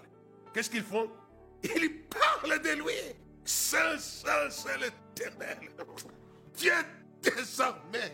Qu'est-ce 0.52 0.68
qu'ils 0.68 0.82
font? 0.82 1.08
Ils 1.62 2.02
parlent 2.10 2.60
de 2.60 2.82
lui. 2.82 3.14
Saint, 3.44 3.98
Saint, 3.98 4.50
Saint 4.50 4.76
l'éternel. 4.78 5.70
Dieu 6.54 6.72
des 7.22 7.60
armées. 7.60 8.12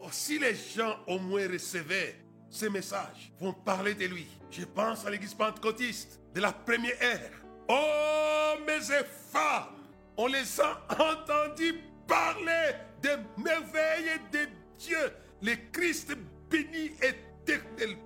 Aussi 0.00 0.38
les 0.38 0.54
gens 0.54 0.98
au 1.06 1.18
moins 1.18 1.48
recevaient 1.48 2.16
ces 2.50 2.68
messages, 2.68 3.32
vont 3.40 3.52
parler 3.52 3.94
de 3.94 4.06
lui. 4.06 4.26
Je 4.50 4.64
pense 4.64 5.06
à 5.06 5.10
l'église 5.10 5.34
pentecôtiste 5.34 6.20
de 6.34 6.40
la 6.40 6.52
première 6.52 7.00
ère. 7.02 7.30
Hommes 7.68 8.68
et 8.68 9.04
femmes, 9.32 9.88
on 10.16 10.26
les 10.26 10.60
a 10.60 10.80
entendus 10.90 11.80
parler 12.06 12.74
des 13.00 13.16
merveilles 13.36 14.20
de 14.32 14.48
Dieu. 14.78 15.12
Le 15.42 15.54
Christ 15.72 16.14
béni 16.50 16.92
éternellement 17.02 18.05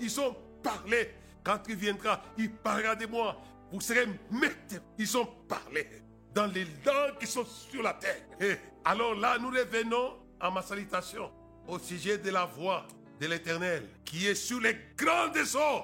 ils 0.00 0.20
ont 0.20 0.36
parlé. 0.62 1.10
Quand 1.42 1.60
il 1.68 1.76
viendra, 1.76 2.22
il 2.38 2.50
parlera 2.50 2.94
de 2.96 3.06
moi. 3.06 3.36
Vous 3.70 3.80
serez 3.80 4.06
maîtres. 4.30 4.82
Ils 4.98 5.16
ont 5.16 5.26
parlé 5.48 5.86
dans 6.34 6.46
les 6.46 6.64
langues 6.84 7.18
qui 7.20 7.26
sont 7.26 7.44
sur 7.44 7.82
la 7.82 7.94
terre. 7.94 8.22
Et 8.40 8.54
alors 8.84 9.14
là, 9.14 9.38
nous 9.38 9.48
revenons 9.50 10.14
à 10.40 10.50
ma 10.50 10.62
salutation 10.62 11.30
au 11.68 11.78
sujet 11.78 12.18
de 12.18 12.30
la 12.30 12.44
voix 12.44 12.86
de 13.20 13.26
l'Éternel 13.26 13.88
qui 14.04 14.26
est 14.26 14.34
sur 14.34 14.60
les 14.60 14.76
grandes 14.96 15.36
eaux. 15.36 15.82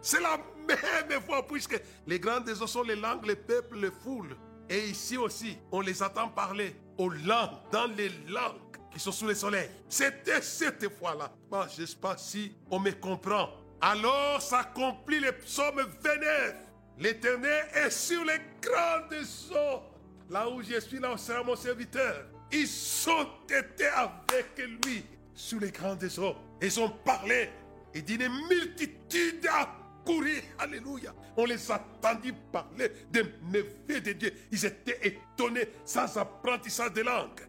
C'est 0.00 0.20
la 0.20 0.38
même 0.68 1.20
voix 1.26 1.46
puisque 1.46 1.80
les 2.06 2.20
grandes 2.20 2.48
eaux 2.48 2.66
sont 2.66 2.82
les 2.82 2.96
langues, 2.96 3.26
les 3.26 3.36
peuples, 3.36 3.78
les 3.78 3.90
foules. 3.90 4.36
Et 4.68 4.88
ici 4.88 5.16
aussi, 5.16 5.58
on 5.70 5.80
les 5.80 6.02
attend 6.02 6.28
parler 6.28 6.74
aux 6.98 7.08
langues, 7.08 7.50
dans 7.70 7.86
les 7.86 8.08
langues 8.28 8.56
sont 9.00 9.12
sous 9.12 9.26
le 9.26 9.34
soleil. 9.34 9.68
C'était 9.88 10.42
cette 10.42 10.88
fois-là. 10.98 11.30
Bon, 11.50 11.64
pas 12.00 12.16
si 12.16 12.52
on 12.70 12.78
me 12.78 12.92
comprend. 12.92 13.50
Alors 13.80 14.40
s'accomplit 14.40 15.20
le 15.20 15.32
psaume 15.32 15.86
29. 16.02 16.54
L'éternel 16.98 17.66
est 17.74 17.90
sur 17.90 18.24
les 18.24 18.40
grandes 18.62 19.12
eaux. 19.52 19.82
Là 20.30 20.48
où 20.48 20.62
je 20.62 20.80
suis, 20.80 20.98
là 20.98 21.16
sera 21.16 21.42
mon 21.42 21.56
serviteur. 21.56 22.26
Ils 22.50 22.66
sont 22.66 23.28
été 23.48 23.86
avec 23.86 24.56
lui 24.84 25.04
sur 25.34 25.60
les 25.60 25.70
grandes 25.70 26.04
eaux. 26.18 26.34
Ils 26.62 26.80
ont 26.80 26.90
parlé. 27.04 27.50
Et 27.94 28.02
d'une 28.02 28.28
multitude 28.48 29.46
a 29.50 29.68
couru. 30.04 30.42
Alléluia. 30.58 31.14
On 31.36 31.44
les 31.44 31.70
attendit 31.70 32.32
parler 32.50 32.90
des 33.10 33.24
merveilles 33.50 34.02
de 34.02 34.12
Dieu. 34.12 34.32
Ils 34.50 34.64
étaient 34.64 35.00
étonnés 35.06 35.68
sans 35.84 36.16
apprentissage 36.16 36.92
de 36.92 37.02
langue. 37.02 37.40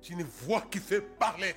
C'est 0.00 0.12
une 0.12 0.22
voix 0.22 0.62
qui 0.70 0.78
fait 0.78 1.00
parler. 1.00 1.54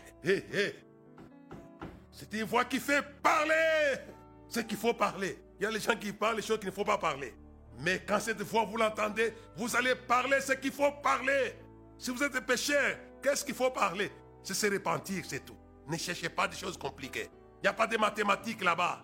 C'est 2.12 2.34
une 2.34 2.44
voix 2.44 2.66
qui 2.66 2.80
fait 2.80 3.04
parler. 3.22 4.00
Ce 4.48 4.60
qu'il 4.62 4.78
faut 4.78 4.94
parler. 4.94 5.38
Il 5.60 5.64
y 5.64 5.66
a 5.66 5.72
les 5.72 5.80
gens 5.80 5.96
qui 5.96 6.12
parlent 6.12 6.38
les 6.38 6.42
choses 6.42 6.58
qu'il 6.60 6.70
ne 6.70 6.74
faut 6.74 6.86
pas 6.86 6.98
parler. 6.98 7.34
Mais 7.80 8.04
quand 8.06 8.20
cette 8.20 8.42
voix, 8.42 8.66
vous 8.66 8.78
l'entendez, 8.78 9.34
vous 9.56 9.76
allez 9.76 9.96
parler 9.96 10.42
ce 10.42 10.54
qu'il 10.54 10.72
faut 10.72 10.92
parler. 11.04 11.56
Si 11.98 12.12
vous 12.12 12.24
êtes 12.24 12.40
pécheur, 12.46 12.98
qu'est-ce 13.22 13.46
qu'il 13.46 13.56
faut 13.56 13.70
parler? 13.70 14.12
C'est 14.44 14.54
se 14.54 14.68
repentir, 14.68 15.24
c'est 15.28 15.46
tout. 15.46 15.58
Ne 15.88 15.98
cherchez 15.98 16.30
pas 16.30 16.48
des 16.48 16.58
choses 16.58 16.78
compliquées. 16.78 17.30
Il 17.58 17.64
n'y 17.64 17.68
a 17.68 17.74
pas 17.74 17.88
de 17.88 17.98
mathématiques 17.98 18.64
là-bas. 18.64 19.04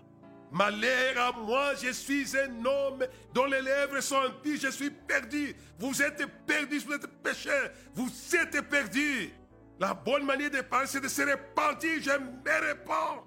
Malheur 0.52 1.18
à 1.18 1.32
moi, 1.34 1.74
je 1.76 1.92
suis 1.92 2.26
un 2.38 2.66
homme 2.66 3.06
dont 3.34 3.46
les 3.46 3.62
lèvres 3.62 4.02
sont 4.02 4.22
impies, 4.22 4.58
je 4.58 4.70
suis 4.70 4.90
perdu. 4.90 5.56
Vous 5.80 6.02
êtes 6.02 6.26
perdu, 6.46 6.80
vous 6.80 6.94
êtes 6.94 7.08
pécheur, 7.22 7.70
vous 7.94 8.10
êtes 8.36 8.62
perdu. 8.70 9.34
La 9.80 9.94
bonne 9.94 10.26
manière 10.26 10.52
de 10.52 10.62
parler, 10.62 10.88
c'est 10.88 11.02
de 11.02 11.08
se 11.08 11.22
repentir, 11.22 12.02
je 12.02 12.12
me 12.12 12.68
répands. 12.68 13.26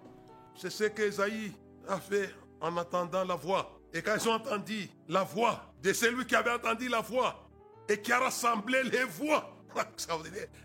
C'est 0.54 0.70
ce 0.70 0.85
qu'Esaïe 0.85 1.52
a 1.87 1.98
fait 1.98 2.35
en 2.61 2.76
attendant 2.76 3.24
la 3.24 3.35
voix. 3.35 3.78
Et 3.92 4.02
quand 4.02 4.14
ils 4.16 4.28
ont 4.28 4.33
entendu 4.33 4.88
la 5.09 5.22
voix 5.22 5.72
de 5.83 5.92
celui 5.92 6.26
qui 6.26 6.35
avait 6.35 6.50
entendu 6.50 6.88
la 6.88 7.00
voix 7.00 7.48
et 7.88 8.00
qui 8.00 8.12
a 8.12 8.18
rassemblé 8.18 8.83
les 8.85 9.04
voix 9.04 9.54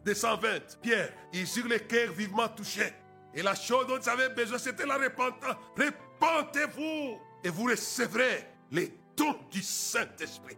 de 0.05 0.13
120, 0.13 0.81
Pierre, 0.81 1.13
ils 1.33 1.45
eurent 1.57 1.67
le 1.67 1.79
cœur 1.79 2.11
vivement 2.13 2.47
touché. 2.47 2.93
Et 3.35 3.41
la 3.41 3.55
chose 3.55 3.87
dont 3.87 3.97
ils 3.97 4.09
avaient 4.09 4.29
besoin, 4.29 4.57
c'était 4.57 4.85
la 4.85 4.97
repentance. 4.97 5.55
Repentez-vous 6.24 7.19
et 7.43 7.49
vous 7.49 7.65
recevrez 7.65 8.47
les 8.71 8.93
dons 9.15 9.36
du 9.51 9.61
Saint-Esprit. 9.61 10.57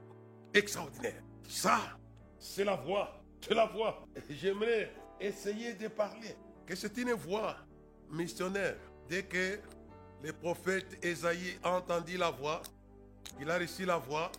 Extraordinaire. 0.53 1.23
Ça, 1.49 1.79
c'est 2.37 2.63
la 2.63 2.75
voix. 2.75 3.19
C'est 3.41 3.55
la 3.55 3.65
voix. 3.65 4.05
J'aimerais 4.29 4.93
essayer 5.19 5.73
de 5.73 5.87
parler. 5.87 6.35
Que 6.67 6.75
c'est 6.75 6.95
une 6.97 7.13
voix 7.13 7.55
missionnaire. 8.11 8.75
Dès 9.09 9.23
que 9.23 9.59
le 10.23 10.33
prophète 10.33 11.03
Esaïe 11.03 11.57
a 11.63 11.71
entendu 11.71 12.17
la 12.17 12.29
voix, 12.29 12.61
il 13.39 13.49
a 13.49 13.57
reçu 13.57 13.85
la 13.85 13.97
voix, 13.97 14.31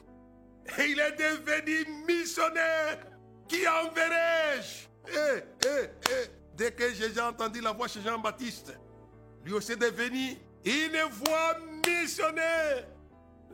et 0.78 0.84
il 0.84 0.98
est 0.98 1.12
devenu 1.12 2.04
missionnaire. 2.06 3.04
Qui 3.48 3.66
enverrai-je? 3.66 4.86
Eh, 5.08 5.42
eh, 5.66 5.88
eh. 6.10 6.26
Dès 6.56 6.72
que 6.72 6.92
j'ai 6.92 7.20
entendu 7.20 7.60
la 7.60 7.72
voix 7.72 7.88
chez 7.88 8.00
Jean-Baptiste, 8.00 8.78
lui 9.44 9.52
aussi 9.52 9.72
est 9.72 9.76
devenu 9.76 10.36
une 10.66 11.00
voix 11.10 11.56
missionnaire. 11.86 12.86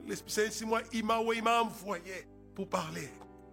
L'Esprit 0.07 0.33
Saint, 0.33 0.67
moi, 0.67 0.83
il 0.93 1.05
m'a 1.05 1.19
envoyé 1.61 2.27
pour 2.55 2.69
parler. 2.69 3.09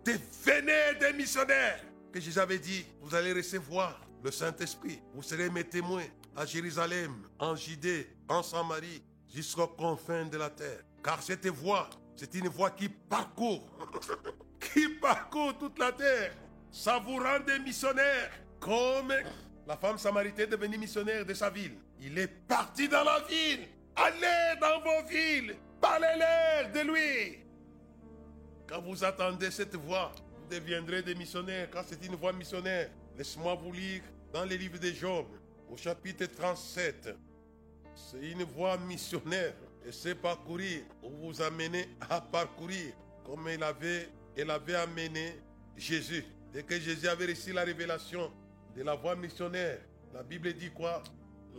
Devenez 0.05 0.97
des 0.99 1.13
missionnaires. 1.13 1.83
Que 2.11 2.19
je 2.19 2.39
avais 2.39 2.57
dit, 2.57 2.85
vous 3.01 3.13
allez 3.13 3.33
recevoir 3.33 4.01
le 4.23 4.31
Saint-Esprit. 4.31 4.99
Vous 5.13 5.21
serez 5.21 5.49
mes 5.49 5.63
témoins 5.63 6.05
à 6.35 6.45
Jérusalem, 6.45 7.27
en 7.37 7.55
Judée, 7.55 8.07
en 8.27 8.41
Samarie, 8.41 9.03
jusqu'aux 9.31 9.67
confins 9.67 10.25
de 10.25 10.37
la 10.37 10.49
terre. 10.49 10.79
Car 11.03 11.21
cette 11.21 11.47
voix, 11.47 11.89
c'est 12.15 12.33
une 12.33 12.47
voix 12.47 12.71
qui 12.71 12.89
parcourt, 12.89 13.69
qui 14.73 14.89
parcourt 14.89 15.57
toute 15.57 15.77
la 15.77 15.91
terre, 15.91 16.33
savourant 16.71 17.39
des 17.45 17.59
missionnaires, 17.59 18.31
comme 18.59 19.13
la 19.67 19.77
femme 19.77 19.97
samaritaine 19.97 20.49
devenue 20.49 20.77
missionnaire 20.77 21.25
de 21.25 21.33
sa 21.33 21.49
ville. 21.49 21.77
Il 21.99 22.17
est 22.17 22.27
parti 22.27 22.87
dans 22.87 23.03
la 23.03 23.19
ville. 23.21 23.67
Allez 23.95 24.59
dans 24.61 24.79
vos 24.79 25.07
villes, 25.09 25.55
parlez-leur 25.81 26.71
de 26.71 26.79
lui. 26.91 27.39
Quand 28.67 28.81
vous 28.81 29.03
attendez 29.03 29.51
cette 29.51 29.75
voix, 29.75 30.13
vous 30.37 30.47
deviendrez 30.47 31.01
des 31.01 31.15
missionnaires, 31.15 31.69
car 31.69 31.83
c'est 31.85 32.05
une 32.05 32.15
voix 32.15 32.31
missionnaire. 32.31 32.89
Laisse-moi 33.17 33.55
vous 33.55 33.73
lire 33.73 34.01
dans 34.31 34.45
les 34.45 34.57
livres 34.57 34.79
de 34.79 34.91
Job, 34.91 35.25
au 35.69 35.75
chapitre 35.75 36.25
37. 36.27 37.09
C'est 37.93 38.31
une 38.31 38.43
voie 38.43 38.77
missionnaire. 38.77 39.53
Et 39.85 39.91
c'est 39.91 40.15
parcourir, 40.15 40.83
ou 41.01 41.09
vous 41.09 41.41
amener 41.41 41.89
à 42.09 42.21
parcourir, 42.21 42.93
comme 43.25 43.47
elle 43.47 43.63
avait, 43.63 44.09
elle 44.37 44.51
avait 44.51 44.75
amené 44.75 45.39
Jésus. 45.75 46.23
Dès 46.53 46.63
que 46.63 46.79
Jésus 46.79 47.07
avait 47.07 47.27
reçu 47.27 47.53
la 47.53 47.63
révélation 47.63 48.31
de 48.75 48.83
la 48.83 48.95
voie 48.95 49.15
missionnaire, 49.15 49.79
la 50.13 50.21
Bible 50.23 50.53
dit 50.53 50.69
quoi? 50.71 51.01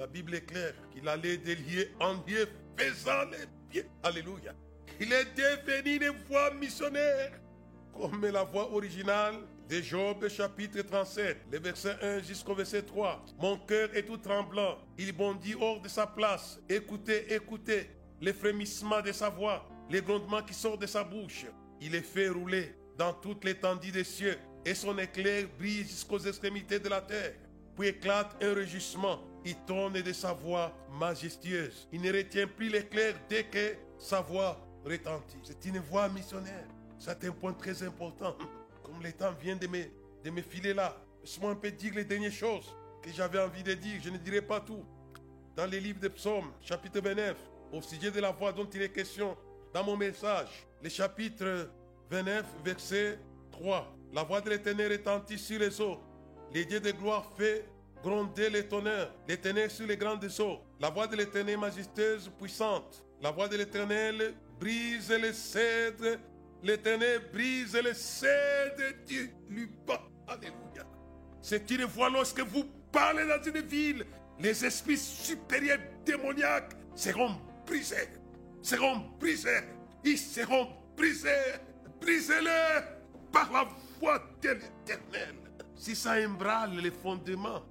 La 0.00 0.06
Bible 0.06 0.34
est 0.34 0.46
claire 0.46 0.72
qu'il 0.90 1.06
allait 1.06 1.36
de 1.36 1.52
lieu 1.52 1.90
en 2.00 2.14
lieu 2.26 2.48
faisant 2.74 3.26
les 3.30 3.44
pieds. 3.68 3.84
Alléluia. 4.02 4.54
Il 4.98 5.12
est 5.12 5.26
devenu 5.36 6.06
une 6.06 6.16
voie 6.26 6.54
missionnaire, 6.54 7.32
comme 7.92 8.24
la 8.24 8.42
voie 8.42 8.72
originale 8.72 9.34
de 9.68 9.82
Job 9.82 10.26
chapitre 10.28 10.80
37, 10.80 11.42
le 11.52 11.58
verset 11.58 11.96
1 12.00 12.20
jusqu'au 12.20 12.54
verset 12.54 12.80
3. 12.80 13.26
Mon 13.38 13.58
cœur 13.58 13.94
est 13.94 14.04
tout 14.04 14.16
tremblant, 14.16 14.78
il 14.96 15.12
bondit 15.12 15.54
hors 15.60 15.82
de 15.82 15.88
sa 15.88 16.06
place. 16.06 16.58
Écoutez, 16.66 17.34
écoutez 17.34 17.90
les 18.22 18.32
frémissements 18.32 19.02
de 19.02 19.12
sa 19.12 19.28
voix, 19.28 19.68
les 19.90 20.00
grondements 20.00 20.42
qui 20.42 20.54
sortent 20.54 20.80
de 20.80 20.86
sa 20.86 21.04
bouche. 21.04 21.44
Il 21.78 21.94
est 21.94 22.00
fait 22.00 22.30
rouler 22.30 22.74
dans 22.96 23.12
toute 23.12 23.44
l'étendue 23.44 23.92
des 23.92 24.04
cieux, 24.04 24.38
et 24.64 24.74
son 24.74 24.96
éclair 24.96 25.46
brille 25.58 25.82
jusqu'aux 25.82 26.20
extrémités 26.20 26.78
de 26.78 26.88
la 26.88 27.02
terre. 27.02 27.34
Puis 27.76 27.88
éclate 27.88 28.42
un 28.42 28.54
rugissement, 28.54 29.20
il 29.44 29.56
tourne 29.66 29.94
de 29.94 30.12
sa 30.12 30.32
voix 30.32 30.72
majestueuse. 30.98 31.88
Il 31.92 32.02
ne 32.02 32.12
retient 32.12 32.46
plus 32.46 32.68
l'éclair 32.68 33.14
dès 33.28 33.44
que 33.44 33.74
sa 33.98 34.20
voix 34.20 34.58
retentit. 34.84 35.38
C'est 35.42 35.64
une 35.66 35.78
voix 35.78 36.08
missionnaire. 36.08 36.66
C'est 36.98 37.24
un 37.24 37.32
point 37.32 37.52
très 37.52 37.82
important. 37.82 38.36
Comme 38.82 39.02
le 39.02 39.12
temps 39.12 39.32
vient 39.40 39.56
de 39.56 39.66
me, 39.66 39.84
de 40.24 40.30
me 40.30 40.42
filer 40.42 40.74
là, 40.74 40.96
laisse-moi 41.22 41.52
un 41.52 41.54
peu 41.54 41.70
dire 41.70 41.94
les 41.94 42.04
dernières 42.04 42.32
choses 42.32 42.74
que 43.02 43.10
j'avais 43.10 43.40
envie 43.40 43.62
de 43.62 43.74
dire. 43.74 44.00
Je 44.02 44.10
ne 44.10 44.18
dirai 44.18 44.42
pas 44.42 44.60
tout. 44.60 44.84
Dans 45.56 45.66
les 45.66 45.80
livres 45.80 46.00
de 46.00 46.08
psaumes, 46.08 46.52
chapitre 46.60 47.00
29, 47.00 47.36
au 47.72 47.82
sujet 47.82 48.10
de 48.10 48.20
la 48.20 48.30
voix 48.30 48.52
dont 48.52 48.68
il 48.72 48.82
est 48.82 48.92
question 48.92 49.36
dans 49.72 49.84
mon 49.84 49.96
message, 49.96 50.66
le 50.82 50.88
chapitre 50.88 51.70
29, 52.10 52.44
verset 52.64 53.18
3. 53.52 53.96
La 54.12 54.24
voix 54.24 54.40
de 54.40 54.50
l'éternel 54.50 54.92
retentit 54.92 55.38
sur 55.38 55.60
les 55.60 55.80
eaux. 55.80 55.98
Les 56.52 56.64
dieux 56.64 56.80
de 56.80 56.90
gloire 56.90 57.30
fait 57.36 57.64
gronder 58.02 58.50
les 58.50 58.66
tonnerres, 58.66 59.12
l'éternel 59.28 59.70
sur 59.70 59.86
les 59.86 59.96
grandes 59.96 60.28
eaux. 60.40 60.60
La 60.78 60.90
voix 60.90 61.06
de 61.06 61.16
l'éternel 61.16 61.58
majestueuse, 61.58 62.30
puissante. 62.38 63.04
La 63.22 63.30
voix 63.30 63.48
de 63.48 63.56
l'éternel 63.56 64.34
brise 64.58 65.10
les 65.10 65.32
cèdres. 65.32 66.18
L'éternel 66.62 67.22
brise 67.32 67.74
les 67.74 67.94
cèdres 67.94 68.94
du 69.06 69.30
Liban. 69.50 69.98
Alléluia. 70.26 70.86
C'est 71.42 71.70
une 71.70 71.84
voix 71.84 72.10
lorsque 72.10 72.40
vous 72.40 72.64
parlez 72.92 73.26
dans 73.26 73.42
une 73.42 73.60
ville, 73.66 74.04
les 74.38 74.64
esprits 74.64 74.98
supérieurs 74.98 75.78
démoniaques 76.04 76.72
seront 76.94 77.36
brisés. 77.66 78.08
Seront 78.62 79.00
brisés. 79.18 79.64
Ils 80.04 80.18
seront 80.18 80.68
brisés. 80.96 81.28
Brisez-les 82.00 82.80
par 83.32 83.50
la 83.52 83.68
voix 83.98 84.22
de 84.42 84.48
l'éternel. 84.48 85.34
Si 85.76 85.94
ça 85.96 86.14
embranle 86.26 86.76
les 86.76 86.90
fondements 86.90 87.62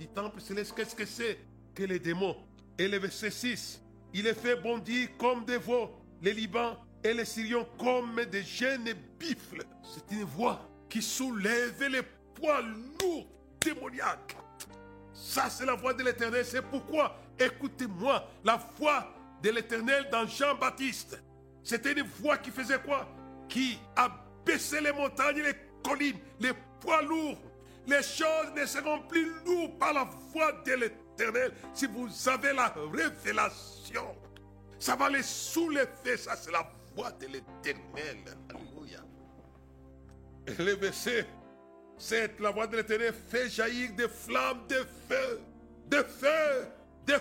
du 0.00 0.08
temple 0.08 0.40
céleste, 0.40 0.72
qu'est-ce 0.74 0.96
que 0.96 1.04
c'est 1.04 1.38
que 1.74 1.82
les 1.82 1.98
démons 1.98 2.34
Et 2.78 2.88
le 2.88 2.98
verset 2.98 3.30
6, 3.30 3.82
il 4.14 4.26
est 4.26 4.34
fait 4.34 4.56
bondir 4.56 5.10
comme 5.18 5.44
des 5.44 5.58
veaux, 5.58 5.90
les 6.22 6.32
Libans 6.32 6.78
et 7.04 7.12
les 7.12 7.26
Syriens 7.26 7.66
comme 7.78 8.24
des 8.24 8.42
jeunes 8.42 8.94
bifles. 9.18 9.62
C'est 9.82 10.16
une 10.16 10.24
voix 10.24 10.66
qui 10.88 11.02
soulève 11.02 11.82
les 11.86 12.00
poids 12.34 12.62
lourds 12.62 13.26
démoniaques. 13.60 14.36
Ça, 15.12 15.50
c'est 15.50 15.66
la 15.66 15.74
voix 15.74 15.92
de 15.92 16.02
l'éternel. 16.02 16.46
C'est 16.46 16.62
pourquoi, 16.62 17.20
écoutez-moi, 17.38 18.26
la 18.42 18.56
voix 18.78 19.12
de 19.42 19.50
l'éternel 19.50 20.08
dans 20.10 20.26
Jean-Baptiste. 20.26 21.22
C'était 21.62 21.92
une 21.92 22.06
voix 22.06 22.38
qui 22.38 22.50
faisait 22.50 22.78
quoi? 22.78 23.06
Qui 23.50 23.78
abaissait 23.94 24.80
les 24.80 24.92
montagnes, 24.92 25.42
les 25.42 25.54
collines, 25.84 26.18
les 26.40 26.52
poids 26.80 27.02
lourds. 27.02 27.49
Les 27.90 28.02
choses 28.04 28.52
ne 28.54 28.64
seront 28.66 29.00
plus 29.08 29.32
lourdes 29.44 29.76
par 29.76 29.92
la 29.92 30.04
voix 30.32 30.52
de 30.64 30.74
l'éternel 30.74 31.52
si 31.74 31.86
vous 31.86 32.08
avez 32.28 32.52
la 32.52 32.68
révélation. 32.68 34.14
Ça 34.78 34.94
va 34.94 35.10
les 35.10 35.24
soulever, 35.24 36.16
ça 36.16 36.36
c'est 36.36 36.52
la 36.52 36.70
voix 36.94 37.10
de 37.10 37.26
l'éternel. 37.26 38.18
Alléluia. 38.48 39.00
Le 40.56 40.76
verset 40.76 41.26
7, 41.98 42.38
la 42.38 42.52
voix 42.52 42.68
de 42.68 42.76
l'éternel 42.76 43.12
fait 43.28 43.48
jaillir 43.48 43.92
des 43.94 44.08
flammes 44.08 44.64
de 44.68 44.86
feu, 45.08 45.40
de 45.88 45.96
feu, 46.04 46.68
de 47.06 47.14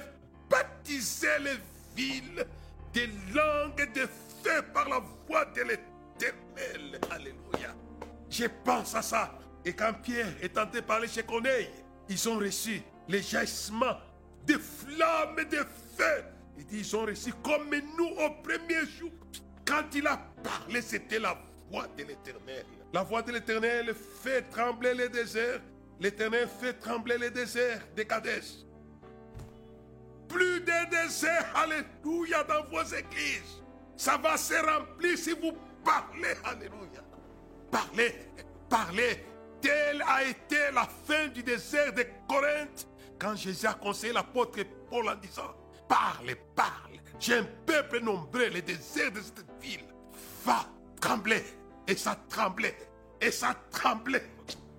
baptiser 0.52 1.40
les 1.40 1.58
villes, 1.96 2.46
des 2.94 3.08
langues 3.34 3.92
de 3.94 4.08
feu 4.44 4.62
par 4.72 4.88
la 4.88 5.02
voix 5.28 5.46
de 5.46 5.62
l'éternel. 5.62 7.02
Alléluia. 7.10 7.74
Je 8.30 8.46
pense 8.64 8.94
à 8.94 9.02
ça. 9.02 9.32
Et 9.66 9.74
quand 9.74 9.94
Pierre 10.02 10.34
est 10.42 10.56
tenté 10.56 10.82
parler 10.82 11.08
chez 11.08 11.24
Corneille, 11.24 11.70
ils 12.08 12.30
ont 12.30 12.38
reçu 12.38 12.82
les 13.08 13.22
jaillissements 13.22 13.98
de 14.46 14.54
flammes 14.58 15.46
de 15.50 15.58
feu. 15.98 16.24
Il 16.58 16.66
dit, 16.66 16.80
ils 16.80 16.96
ont 16.96 17.06
reçu 17.06 17.34
comme 17.44 17.70
nous 17.98 18.08
au 18.08 18.30
premier 18.44 18.86
jour. 18.98 19.12
Quand 19.66 19.84
il 19.94 20.08
a 20.08 20.18
parlé, 20.44 20.82
c'était 20.82 21.20
la 21.20 21.38
voix 21.70 21.88
de 21.98 22.04
l'éternel. 22.04 22.66
La 22.92 23.04
voix 23.04 23.22
de 23.22 23.32
l'éternel 23.32 23.94
fait 24.22 24.42
trembler 24.50 24.94
les 24.94 25.10
déserts. 25.10 25.62
L'éternel 26.00 26.48
fait 26.60 26.74
trembler 26.74 27.18
les 27.18 27.30
déserts 27.30 27.82
des 27.96 28.06
Cadès. 28.06 28.66
Plus 30.28 30.62
de 30.62 30.90
déserts, 30.90 31.46
alléluia, 31.56 32.44
dans 32.44 32.64
vos 32.66 32.84
églises. 32.84 33.62
Ça 33.96 34.18
va 34.18 34.38
se 34.38 34.54
remplir 34.54 35.18
si 35.18 35.34
vous 35.34 35.54
parlez, 35.84 36.36
alléluia. 36.46 37.04
Parlez, 37.70 38.16
parlez. 38.70 39.29
Telle 39.62 40.04
a 40.08 40.24
été 40.24 40.72
la 40.74 40.88
fin 41.06 41.28
du 41.28 41.44
désert 41.44 41.94
de 41.94 42.06
Corinthe 42.28 42.88
quand 43.20 43.36
Jésus 43.36 43.68
a 43.68 43.74
conseillé 43.74 44.14
l'apôtre 44.14 44.60
Paul 44.90 45.10
en 45.10 45.16
disant 45.16 45.56
Parle, 45.88 46.36
parle. 46.56 47.00
J'ai 47.20 47.36
un 47.36 47.48
peuple 47.66 48.00
nombreux, 48.00 48.50
le 48.50 48.62
désert 48.62 49.12
de 49.12 49.22
cette 49.22 49.46
ville 49.62 49.86
va 50.46 50.66
trembler. 51.02 51.44
Et 51.88 51.96
ça 51.96 52.18
tremblait. 52.30 52.78
Et 53.20 53.32
ça 53.32 53.56
tremblait. 53.72 54.30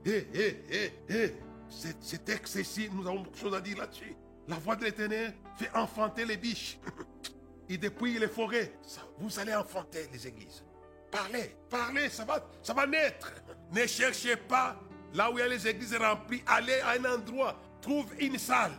Hé, 0.07 0.29
hé, 0.33 0.65
hé, 0.71 0.93
hé. 1.09 1.35
Cet 1.69 2.25
texte 2.25 2.57
ici, 2.57 2.89
nous 2.93 3.07
avons 3.07 3.21
beaucoup 3.21 3.37
de 3.37 3.41
choses 3.41 3.55
à 3.55 3.61
dire 3.61 3.79
là-dessus. 3.79 4.17
La 4.49 4.57
voix 4.57 4.77
de 4.77 4.85
l'éternel 4.85 5.35
fait 5.57 5.71
enfanter 5.75 6.25
les 6.25 6.37
biches. 6.37 6.79
Et 7.69 7.79
depuis 7.79 8.19
les 8.19 8.27
forêts, 8.27 8.73
vous 9.19 9.39
allez 9.39 9.55
enfanter 9.55 10.09
les 10.13 10.27
églises. 10.27 10.65
Parlez, 11.11 11.57
parlez, 11.69 12.09
ça 12.09 12.25
va, 12.25 12.45
ça 12.63 12.73
va 12.73 12.87
naître. 12.87 13.33
Ne 13.73 13.87
cherchez 13.87 14.37
pas 14.37 14.77
là 15.13 15.31
où 15.31 15.39
il 15.39 15.41
y 15.41 15.43
a 15.43 15.49
les 15.49 15.67
églises 15.67 15.97
remplies. 15.97 16.43
Allez 16.47 16.81
à 16.81 16.91
un 16.91 17.05
endroit, 17.05 17.61
trouve 17.81 18.07
une 18.19 18.39
salle 18.39 18.73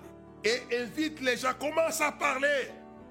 et 0.44 0.62
invite 0.76 1.20
les 1.22 1.38
gens. 1.38 1.54
Commence 1.54 2.02
à 2.02 2.12
parler. 2.12 2.70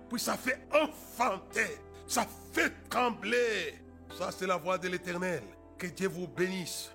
Puis 0.08 0.20
ça 0.20 0.36
fait 0.36 0.60
enfanter, 0.72 1.78
ça 2.06 2.26
fait 2.52 2.72
trembler. 2.88 3.74
Ça, 4.18 4.30
c'est 4.36 4.46
la 4.46 4.56
voix 4.56 4.78
de 4.78 4.88
l'éternel. 4.88 5.42
Que 5.78 5.86
Dieu 5.86 6.08
vous 6.08 6.26
bénisse. 6.26 6.90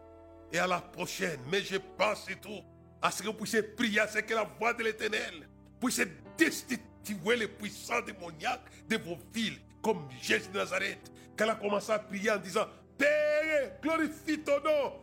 Et 0.52 0.60
à 0.60 0.68
la 0.68 0.80
prochaine. 0.80 1.40
Mais 1.50 1.62
je 1.62 1.78
pense 1.98 2.30
et 2.30 2.36
tout 2.36 2.62
à 3.02 3.12
ce 3.12 3.22
que 3.22 3.28
vous 3.28 3.34
puissiez 3.34 3.62
prier, 3.64 4.00
à 4.00 4.08
ce 4.08 4.20
que 4.20 4.34
la 4.34 4.44
voix 4.60 4.74
de 4.74 4.84
l'éternel 4.84 5.48
puisse 5.80 6.02
destituer 6.38 7.36
les 7.36 7.48
puissants 7.48 8.02
démoniaques 8.02 8.66
de 8.88 8.98
vos 8.98 9.18
villes, 9.34 9.60
comme 9.82 10.08
Jésus 10.22 10.50
de 10.52 10.58
Nazareth. 10.58 11.12
Qu'elle 11.38 11.50
a 11.50 11.56
commencé 11.56 11.92
à 11.92 12.00
prier 12.00 12.32
en 12.32 12.38
disant 12.38 12.66
Père, 12.98 13.80
glorifie 13.82 14.40
ton 14.40 14.60
nom. 14.64 14.94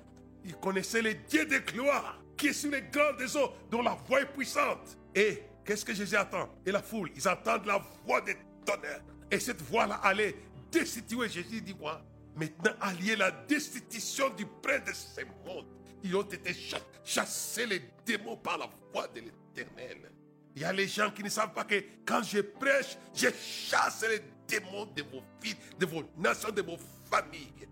Il 0.45 0.57
connaissait 0.57 1.03
le 1.03 1.15
Dieu 1.15 1.45
de 1.45 1.59
gloire 1.59 2.23
qui 2.37 2.49
est 2.49 2.65
les 2.65 2.83
grandes 2.83 3.37
eaux, 3.37 3.53
dont 3.71 3.83
la 3.83 3.97
voix 4.07 4.21
est 4.21 4.27
puissante. 4.27 4.99
Et 5.15 5.43
qu'est-ce 5.65 5.85
que 5.85 5.95
Jésus 5.95 6.17
attend? 6.17 6.49
Et 6.67 6.73
la 6.73 6.83
foule, 6.83 7.11
ils 7.15 7.29
entendent 7.29 7.67
la 7.67 7.81
voix 8.05 8.21
des 8.21 8.37
tonnerres. 8.65 9.03
Et 9.31 9.39
cette 9.39 9.63
voix-là 9.63 10.01
allait 10.03 10.35
destituer. 10.71 11.29
Jésus 11.29 11.61
dit 11.61 11.75
quoi 11.75 12.03
Maintenant, 12.35 12.73
allier 12.81 13.15
la 13.15 13.31
destitution 13.31 14.31
du 14.31 14.47
prince 14.47 14.85
de 14.87 14.93
ce 14.93 15.21
monde. 15.47 15.67
Ils 16.03 16.17
ont 16.17 16.23
été 16.23 16.57
chassés 17.05 17.67
les 17.67 17.83
démons 18.05 18.37
par 18.37 18.59
la 18.59 18.69
voix 18.93 19.07
de 19.09 19.21
l'éternel. 19.21 20.11
Il 20.57 20.63
y 20.63 20.65
a 20.65 20.73
les 20.73 20.89
gens 20.89 21.11
qui 21.11 21.23
ne 21.23 21.29
savent 21.29 21.53
pas 21.53 21.65
que 21.65 21.83
quand 22.05 22.23
je 22.23 22.41
prêche, 22.41 22.99
je 23.15 23.29
chasse 23.31 24.05
les 24.09 24.21
de 24.61 25.03
vos 25.03 25.23
vies, 25.43 25.57
de 25.79 25.87
vos 25.87 26.05
nations, 26.17 26.51
de 26.51 26.63
vos 26.63 26.79
familles. 27.11 27.69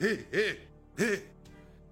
hé, 0.00 0.26
hé. 0.98 1.28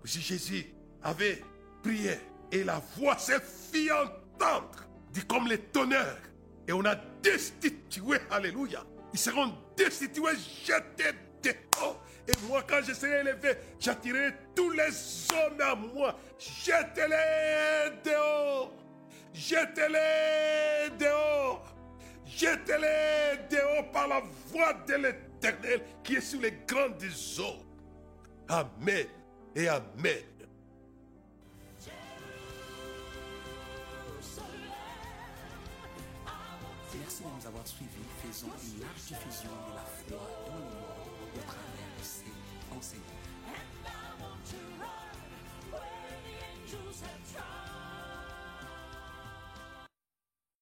Si 0.04 0.20
Jésus 0.20 0.66
avait 1.02 1.42
prié 1.82 2.18
et 2.52 2.64
la 2.64 2.80
voix 2.96 3.16
s'est 3.18 3.40
fit 3.40 3.90
entendre, 3.90 4.86
dit 5.12 5.24
comme 5.26 5.48
les 5.48 5.58
tonnerres, 5.58 6.22
et 6.66 6.72
on 6.72 6.84
a 6.84 6.96
destitué, 7.22 8.18
alléluia. 8.30 8.84
Ils 9.12 9.18
seront 9.18 9.54
destitués, 9.76 10.36
jetés 10.64 11.12
dehors. 11.42 12.02
Et 12.26 12.32
moi, 12.48 12.64
quand 12.66 12.80
je 12.82 12.94
serai 12.94 13.20
élevé, 13.20 13.54
j'attirerai 13.78 14.34
tous 14.54 14.70
les 14.70 14.90
hommes 15.32 15.60
à 15.60 15.74
moi. 15.74 16.18
Jetez-les 16.38 18.00
dehors. 18.02 18.72
Jetez-les 19.32 20.90
dehors. 20.98 21.73
Jetez-les 22.26 23.48
dehors 23.50 23.90
par 23.92 24.08
la 24.08 24.22
voix 24.48 24.72
de 24.86 24.94
l'éternel 24.94 25.82
qui 26.02 26.16
est 26.16 26.20
sur 26.20 26.40
les 26.40 26.52
grandes 26.66 27.02
eaux. 27.38 27.64
Amen 28.48 29.06
et 29.54 29.68
Amen. 29.68 30.22
Merci 37.00 37.22
de 37.22 37.28
nous 37.28 37.46
avoir 37.46 37.66
suivis. 37.66 37.90
Faisons 38.22 38.46
une 38.46 38.80
large 38.80 39.02
diffusion 39.06 39.50